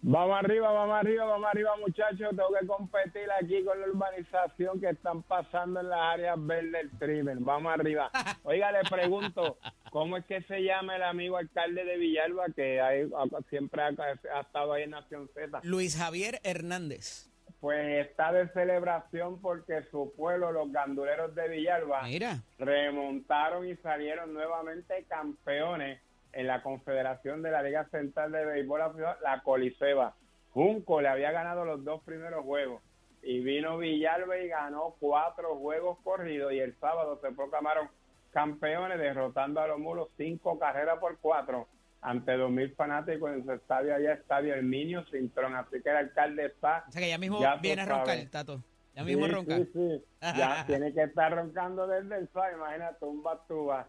Vamos 0.01 0.39
arriba, 0.39 0.71
vamos 0.71 0.97
arriba, 0.97 1.25
vamos 1.25 1.49
arriba, 1.51 1.77
muchachos. 1.77 2.31
Tengo 2.31 2.49
que 2.61 2.67
competir 2.67 3.29
aquí 3.33 3.65
con 3.65 3.81
la 3.81 3.89
urbanización 3.89 4.81
que 4.81 4.91
están 4.91 5.23
pasando 5.25 5.81
en 5.81 5.89
las 5.89 5.99
áreas 6.01 6.37
verdes 6.47 6.73
del 6.73 6.91
Trimen. 6.99 7.45
Vamos 7.45 7.73
arriba. 7.73 8.09
Oiga, 8.45 8.71
le 8.71 8.89
pregunto, 8.89 9.59
¿cómo 9.91 10.17
es 10.17 10.25
que 10.27 10.41
se 10.43 10.63
llama 10.63 10.95
el 10.97 11.03
amigo 11.03 11.37
alcalde 11.37 11.85
de 11.85 11.97
Villalba 11.97 12.47
que 12.55 12.81
hay- 12.81 13.11
siempre 13.51 13.83
ha, 13.83 13.89
ha 14.37 14.41
estado 14.41 14.73
ahí 14.73 14.85
en 14.85 14.91
Nación 14.91 15.29
Z? 15.35 15.61
Luis 15.65 15.97
Javier 15.97 16.39
Hernández. 16.45 17.29
Pues 17.61 18.07
está 18.07 18.31
de 18.31 18.49
celebración 18.51 19.41
porque 19.41 19.83
su 19.91 20.13
pueblo, 20.17 20.53
los 20.53 20.71
ganduleros 20.71 21.35
de 21.35 21.49
Villalba, 21.49 22.05
Mira, 22.05 22.45
remontaron 22.57 23.67
y 23.69 23.75
salieron 23.79 24.33
nuevamente 24.33 25.05
campeones 25.09 26.01
en 26.33 26.47
la 26.47 26.63
Confederación 26.63 27.43
de 27.43 27.51
la 27.51 27.63
Liga 27.63 27.89
Central 27.91 28.33
de 28.33 28.45
Béisbol, 28.45 28.81
la 29.23 29.41
Coliseba. 29.43 30.15
Junco 30.51 31.01
le 31.01 31.09
había 31.09 31.33
ganado 31.33 31.65
los 31.65 31.85
dos 31.85 32.03
primeros 32.03 32.45
juegos 32.45 32.83
y 33.23 33.41
vino 33.41 33.79
Villalba 33.79 34.39
y 34.39 34.49
ganó 34.49 34.95
cuatro 34.99 35.57
juegos 35.57 35.99
corridos 36.03 36.53
y 36.53 36.61
el 36.61 36.75
sábado 36.79 37.19
se 37.21 37.31
proclamaron 37.33 37.89
campeones 38.31 38.99
derrotando 38.99 39.61
a 39.61 39.67
los 39.67 39.79
mulos 39.79 40.09
cinco 40.17 40.59
carreras 40.59 40.99
por 40.99 41.19
cuatro 41.19 41.69
ante 42.01 42.37
dos 42.37 42.51
mil 42.51 42.73
fanáticos 42.75 43.31
en 43.33 43.45
su 43.45 43.53
estadio 43.53 43.95
allá, 43.95 44.13
estadio 44.13 44.55
Herminio 44.55 45.05
Cintrón. 45.11 45.57
Así 45.57 45.83
que 45.83 45.91
el 45.91 45.97
alcalde 45.97 46.47
está 46.47 46.85
o 46.89 46.93
sea 46.93 47.03
que 47.03 47.09
ya 47.09 47.19
mismo 47.19 47.41
Ya 47.41 47.57
viene 47.57 47.83
a 47.83 47.87
roncar. 47.87 48.19
Tato. 48.31 48.63
Ya 48.95 49.05
mismo 49.05 49.27
Sí, 49.27 49.33
ronca. 49.33 49.57
Sí, 49.57 49.71
sí. 49.73 50.05
Ya 50.21 50.65
tiene 50.67 50.93
que 50.93 51.03
estar 51.03 51.35
roncando 51.35 51.87
desde 51.87 52.17
el 52.17 52.29
sol, 52.31 52.47
imagínate, 52.55 53.05
un 53.05 53.23
batuba. 53.23 53.89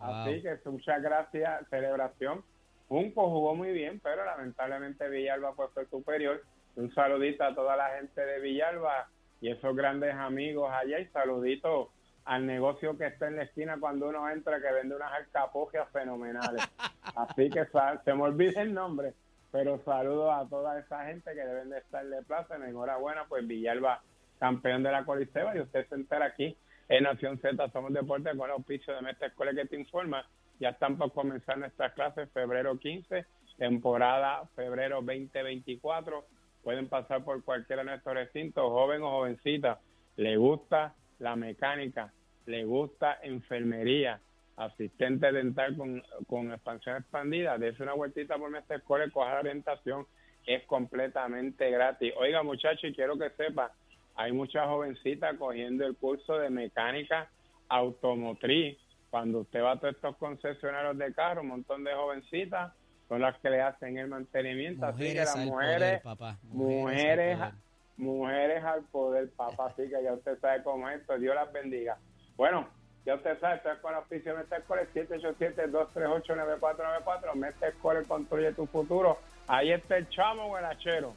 Así 0.00 0.42
que 0.42 0.58
muchas 0.70 1.02
gracias, 1.02 1.68
celebración. 1.68 2.42
Junco 2.88 3.28
jugó 3.30 3.54
muy 3.54 3.72
bien, 3.72 4.00
pero 4.02 4.24
lamentablemente 4.24 5.08
Villalba 5.08 5.54
pues, 5.54 5.70
fue 5.72 5.86
superior. 5.86 6.42
Un 6.76 6.92
saludito 6.92 7.44
a 7.44 7.54
toda 7.54 7.76
la 7.76 7.90
gente 7.90 8.20
de 8.20 8.40
Villalba 8.40 9.08
y 9.40 9.50
esos 9.50 9.76
grandes 9.76 10.14
amigos 10.14 10.70
allá 10.72 10.98
y 10.98 11.06
saludito 11.06 11.90
al 12.24 12.46
negocio 12.46 12.96
que 12.96 13.06
está 13.06 13.28
en 13.28 13.36
la 13.36 13.44
esquina 13.44 13.78
cuando 13.78 14.08
uno 14.08 14.28
entra 14.30 14.60
que 14.60 14.72
vende 14.72 14.96
unas 14.96 15.12
alcapogias 15.12 15.88
fenomenales. 15.90 16.62
Así 17.16 17.50
que 17.50 17.66
se 18.04 18.14
me 18.14 18.22
olvida 18.22 18.62
el 18.62 18.72
nombre, 18.72 19.14
pero 19.52 19.82
saludo 19.84 20.32
a 20.32 20.48
toda 20.48 20.78
esa 20.78 21.04
gente 21.06 21.34
que 21.34 21.40
deben 21.40 21.70
de 21.70 21.78
estar 21.78 22.04
de 22.06 22.22
plaza. 22.22 22.56
Enhorabuena, 22.56 23.26
pues 23.28 23.46
Villalba 23.46 24.02
campeón 24.38 24.82
de 24.82 24.90
la 24.90 25.04
Coliseba 25.04 25.54
y 25.56 25.60
usted 25.60 25.86
se 25.88 25.94
entera 25.94 26.24
aquí 26.24 26.56
en 26.90 27.04
Nación 27.04 27.38
Z, 27.38 27.70
somos 27.70 27.92
deporte 27.92 28.36
con 28.36 28.50
el 28.50 28.56
auspicio 28.56 28.92
de 28.92 29.02
Mestre 29.02 29.28
Escuela 29.28 29.54
que 29.54 29.64
te 29.64 29.76
informa. 29.76 30.28
Ya 30.58 30.70
están 30.70 30.98
por 30.98 31.12
comenzar 31.12 31.56
nuestras 31.56 31.92
clases 31.92 32.28
febrero 32.32 32.76
15, 32.76 33.24
temporada 33.56 34.44
febrero 34.56 34.96
2024. 34.96 36.26
Pueden 36.64 36.88
pasar 36.88 37.22
por 37.22 37.44
cualquiera 37.44 37.84
de 37.84 37.90
nuestros 37.90 38.16
recintos, 38.16 38.64
joven 38.64 39.02
o 39.02 39.10
jovencita. 39.10 39.78
Le 40.16 40.36
gusta 40.36 40.96
la 41.20 41.36
mecánica, 41.36 42.12
le 42.46 42.64
gusta 42.64 43.20
enfermería, 43.22 44.20
asistente 44.56 45.30
dental 45.30 45.76
con, 45.76 46.02
con 46.26 46.50
expansión 46.50 46.96
expandida. 46.96 47.56
Dese 47.56 47.84
una 47.84 47.94
vueltita 47.94 48.36
por 48.36 48.50
Mestre 48.50 48.78
Escuela 48.78 49.08
coja 49.12 49.34
la 49.34 49.40
orientación. 49.40 50.08
Es 50.44 50.64
completamente 50.64 51.70
gratis. 51.70 52.12
Oiga, 52.16 52.42
muchachos, 52.42 52.90
y 52.90 52.94
quiero 52.94 53.16
que 53.16 53.30
sepa, 53.30 53.72
hay 54.20 54.32
muchas 54.32 54.66
jovencitas 54.66 55.34
cogiendo 55.38 55.86
el 55.86 55.96
curso 55.96 56.36
de 56.38 56.50
mecánica 56.50 57.30
automotriz. 57.70 58.76
Cuando 59.08 59.38
usted 59.40 59.62
va 59.62 59.72
a 59.72 59.80
todos 59.80 59.94
estos 59.94 60.14
concesionarios 60.18 60.98
de 60.98 61.14
carro, 61.14 61.40
un 61.40 61.48
montón 61.48 61.84
de 61.84 61.94
jovencitas 61.94 62.70
son 63.08 63.22
las 63.22 63.38
que 63.38 63.48
le 63.48 63.62
hacen 63.62 63.96
el 63.96 64.08
mantenimiento. 64.08 64.84
Así 64.84 64.98
que 64.98 65.04
Mujeres 65.08 65.24
las 65.24 65.36
mujeres, 65.46 65.78
poder, 65.78 66.02
papá. 66.02 66.36
mujeres, 66.42 67.40
al 67.40 67.54
mujeres 67.96 68.62
al 68.62 68.82
poder, 68.84 69.30
papá. 69.30 69.68
Así 69.68 69.88
que 69.88 70.02
ya 70.02 70.12
usted 70.12 70.38
sabe 70.38 70.62
cómo 70.64 70.86
es 70.90 71.00
esto. 71.00 71.16
Dios 71.18 71.34
las 71.34 71.50
bendiga. 71.50 71.96
Bueno, 72.36 72.68
ya 73.06 73.14
usted 73.14 73.40
sabe, 73.40 73.56
esto 73.56 73.72
es 73.72 73.78
con 73.78 73.94
oficio 73.94 74.36
Mestre 74.36 74.58
Escoles, 74.58 74.86
787-238-9494. 74.94 77.34
Mestre 77.36 77.68
Escoles 77.68 78.06
construye 78.06 78.52
tu 78.52 78.66
futuro. 78.66 79.18
Ahí 79.48 79.72
está 79.72 79.96
el 79.96 80.06
chamo 80.10 80.48
guarachero. 80.48 81.14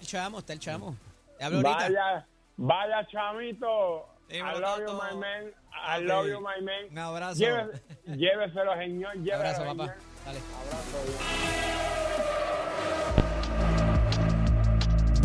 El 0.00 0.06
chamo, 0.06 0.38
está 0.38 0.54
el 0.54 0.60
chamo. 0.60 0.96
Te 1.36 1.44
hablo 1.44 1.58
ahorita. 1.58 2.26
Vaya, 2.58 3.06
chamito. 3.10 4.04
I 4.30 4.58
love 4.58 4.80
you, 4.80 4.92
my 4.92 5.14
man. 5.14 5.52
I 5.72 6.00
love 6.00 6.26
you, 6.26 6.40
my 6.40 6.60
man. 6.60 6.88
Un 6.90 6.98
abrazo. 6.98 7.38
Llévese- 7.44 7.80
lléveselo, 8.06 8.74
señor. 8.76 9.16
Un 9.16 9.24
Lléveselo, 9.24 9.36
abrazo, 9.36 9.64
papá. 9.64 9.94
Dale. 10.26 10.40
Abrazo, 10.66 11.77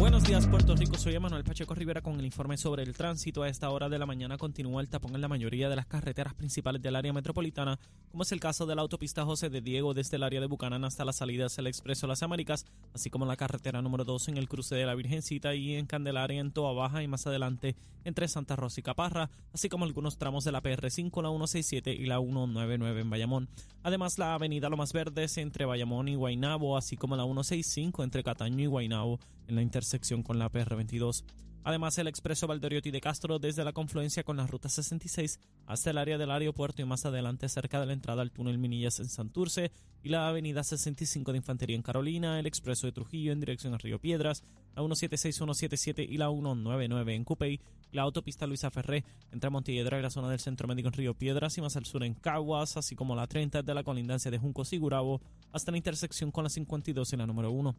Buenos 0.03 0.25
días 0.25 0.45
Puerto 0.47 0.75
Rico, 0.75 0.97
soy 0.97 1.15
Emanuel 1.15 1.45
Pacheco 1.45 1.73
Rivera 1.73 2.01
con 2.01 2.19
el 2.19 2.25
informe 2.25 2.57
sobre 2.57 2.83
el 2.83 2.91
tránsito. 2.91 3.41
A 3.41 3.47
esta 3.47 3.69
hora 3.69 3.87
de 3.87 3.97
la 3.97 4.05
mañana 4.05 4.37
continúa 4.37 4.81
el 4.81 4.89
tapón 4.89 5.15
en 5.15 5.21
la 5.21 5.29
mayoría 5.29 5.69
de 5.69 5.77
las 5.77 5.85
carreteras 5.85 6.33
principales 6.33 6.81
del 6.81 6.97
área 6.97 7.13
metropolitana, 7.13 7.79
como 8.11 8.23
es 8.23 8.33
el 8.33 8.41
caso 8.41 8.65
de 8.65 8.75
la 8.75 8.81
autopista 8.81 9.23
José 9.23 9.49
de 9.49 9.61
Diego 9.61 9.93
desde 9.93 10.17
el 10.17 10.23
área 10.23 10.41
de 10.41 10.47
Bucanán 10.47 10.83
hasta 10.83 11.05
la 11.05 11.13
salida 11.13 11.45
hacia 11.45 11.61
el 11.61 11.67
Expreso 11.67 12.05
Las 12.05 12.21
Américas, 12.21 12.65
así 12.93 13.09
como 13.09 13.25
la 13.25 13.37
carretera 13.37 13.81
número 13.81 14.03
2 14.03 14.27
en 14.27 14.37
el 14.37 14.49
cruce 14.49 14.75
de 14.75 14.85
la 14.85 14.93
Virgencita 14.93 15.55
y 15.55 15.75
en 15.75 15.85
Candelaria 15.85 16.41
en 16.41 16.51
Toa 16.51 16.73
Baja 16.73 17.01
y 17.01 17.07
más 17.07 17.25
adelante 17.25 17.77
entre 18.03 18.27
Santa 18.27 18.57
Rosa 18.57 18.81
y 18.81 18.83
Caparra, 18.83 19.29
así 19.53 19.69
como 19.69 19.85
algunos 19.85 20.17
tramos 20.17 20.43
de 20.43 20.51
la 20.51 20.61
PR5, 20.61 21.23
la 21.23 21.29
167 21.29 21.93
y 21.93 22.07
la 22.07 22.19
199 22.19 22.99
en 22.99 23.09
Bayamón. 23.09 23.49
Además, 23.83 24.19
la 24.19 24.33
avenida 24.33 24.67
Lomas 24.67 24.91
Verdes 24.91 25.37
entre 25.37 25.63
Bayamón 25.63 26.09
y 26.09 26.15
Guaynabo, 26.15 26.75
así 26.75 26.97
como 26.97 27.15
la 27.15 27.23
165 27.23 28.03
entre 28.03 28.21
Cataño 28.21 28.63
y 28.65 28.67
Guaynabo 28.67 29.21
en 29.47 29.55
la 29.55 29.61
intersección 29.61 29.92
con 30.23 30.39
la 30.39 30.51
PR22. 30.51 31.23
Además, 31.65 31.97
el 31.97 32.07
expreso 32.07 32.45
Valdoriotti 32.45 32.91
de 32.91 32.99
Castro 32.99 33.39
desde 33.39 33.63
la 33.63 33.71
confluencia 33.71 34.23
con 34.23 34.35
la 34.35 34.47
ruta 34.47 34.67
66 34.67 35.39
hasta 35.65 35.91
el 35.91 35.97
área 35.97 36.17
del 36.17 36.31
aeropuerto 36.31 36.81
y 36.81 36.85
más 36.85 37.05
adelante 37.05 37.47
cerca 37.47 37.79
de 37.79 37.85
la 37.85 37.93
entrada 37.93 38.21
al 38.21 38.31
túnel 38.31 38.57
Minillas 38.57 38.99
en 38.99 39.07
Santurce 39.07 39.71
y 40.03 40.09
la 40.09 40.27
avenida 40.27 40.63
65 40.63 41.31
de 41.31 41.37
Infantería 41.37 41.77
en 41.77 41.81
Carolina, 41.81 42.37
el 42.37 42.47
expreso 42.47 42.85
de 42.85 42.91
Trujillo 42.91 43.31
en 43.31 43.39
dirección 43.39 43.73
a 43.73 43.77
Río 43.77 43.99
Piedras, 43.99 44.43
la 44.75 44.81
176, 44.81 45.35
177 45.35 46.03
y 46.03 46.17
la 46.17 46.29
199 46.29 47.15
en 47.15 47.23
Cupey, 47.23 47.61
la 47.93 48.01
autopista 48.01 48.45
Luisa 48.45 48.69
Ferré 48.69 49.05
entre 49.31 49.49
Montelledra 49.49 49.97
y 49.99 50.01
la 50.01 50.09
zona 50.09 50.29
del 50.29 50.41
Centro 50.41 50.67
Médico 50.67 50.89
en 50.89 50.95
Río 50.95 51.13
Piedras 51.13 51.57
y 51.57 51.61
más 51.61 51.77
al 51.77 51.85
sur 51.85 52.03
en 52.03 52.15
Caguas, 52.15 52.75
así 52.75 52.95
como 52.95 53.15
la 53.15 53.27
30 53.27 53.61
de 53.61 53.73
la 53.73 53.83
colindancia 53.83 54.29
de 54.29 54.37
Juncos 54.39 54.73
y 54.73 54.79
Gurabo 54.79 55.21
hasta 55.53 55.71
la 55.71 55.77
intersección 55.77 56.31
con 56.31 56.43
la 56.43 56.49
52 56.49 57.13
y 57.13 57.15
la 57.15 57.25
número 57.25 57.51
1. 57.51 57.73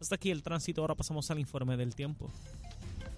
Hasta 0.00 0.14
aquí 0.14 0.30
el 0.30 0.42
tránsito, 0.42 0.80
ahora 0.80 0.94
pasamos 0.94 1.30
al 1.30 1.38
informe 1.38 1.76
del 1.76 1.94
tiempo. 1.94 2.30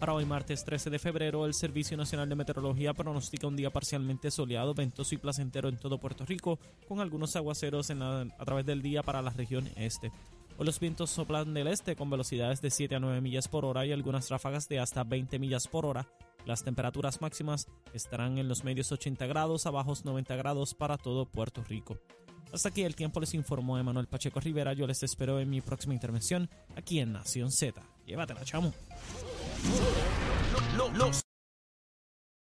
Para 0.01 0.15
hoy 0.15 0.25
martes 0.25 0.65
13 0.65 0.91
de 0.91 0.99
febrero, 0.99 1.47
el 1.47 1.55
Servicio 1.55 1.97
Nacional 1.97 2.29
de 2.29 2.35
Meteorología 2.35 2.93
pronostica 2.93 3.47
un 3.47 3.55
día 3.55 3.71
parcialmente 3.71 4.33
soleado, 4.33 4.75
ventoso 4.75 5.15
y 5.15 5.19
placentero 5.19 5.69
en 5.69 5.77
todo 5.77 5.99
Puerto 5.99 6.27
Rico, 6.27 6.59
con 6.89 6.99
algunos 6.99 7.37
aguaceros 7.37 7.89
a 7.91 8.45
través 8.45 8.67
del 8.67 8.83
día 8.83 9.05
para 9.05 9.23
la 9.23 9.31
región 9.31 9.71
este. 9.77 10.11
Hoy 10.59 10.67
los 10.67 10.81
vientos 10.81 11.11
soplan 11.11 11.55
del 11.55 11.69
este 11.69 11.95
con 11.95 12.11
velocidades 12.11 12.61
de 12.61 12.71
7 12.71 12.97
a 12.97 13.01
9 13.01 13.21
millas 13.21 13.47
por 13.47 13.65
hora 13.65 13.87
y 13.87 13.93
algunas 13.93 14.29
ráfagas 14.29 14.69
de 14.69 14.81
hasta 14.81 15.05
20 15.05 15.39
millas 15.39 15.69
por 15.69 15.87
hora. 15.87 16.09
Las 16.45 16.65
temperaturas 16.65 17.21
máximas 17.21 17.69
estarán 17.95 18.39
en 18.39 18.49
los 18.49 18.65
medios 18.65 18.91
80 18.91 19.25
grados 19.27 19.67
a 19.67 19.71
bajos 19.71 20.05
90 20.05 20.35
grados 20.35 20.75
para 20.75 20.99
todo 20.99 21.27
Puerto 21.27 21.63
Rico. 21.63 21.97
Hasta 22.53 22.69
aquí 22.69 22.83
el 22.83 22.95
tiempo 22.95 23.19
les 23.19 23.33
informó 23.35 23.79
Emanuel 23.79 24.07
Pacheco 24.07 24.39
Rivera. 24.41 24.75
Yo 24.75 24.87
les 24.87 25.03
espero 25.03 25.41
en 25.41 25.49
mi 25.49 25.61
próxima 25.61 25.95
intervención 25.95 26.51
aquí 26.77 27.01
en 27.01 27.13
Nación 27.13 27.51
Z. 27.51 27.83
Llévatela, 28.07 28.45
chamo. 28.45 28.75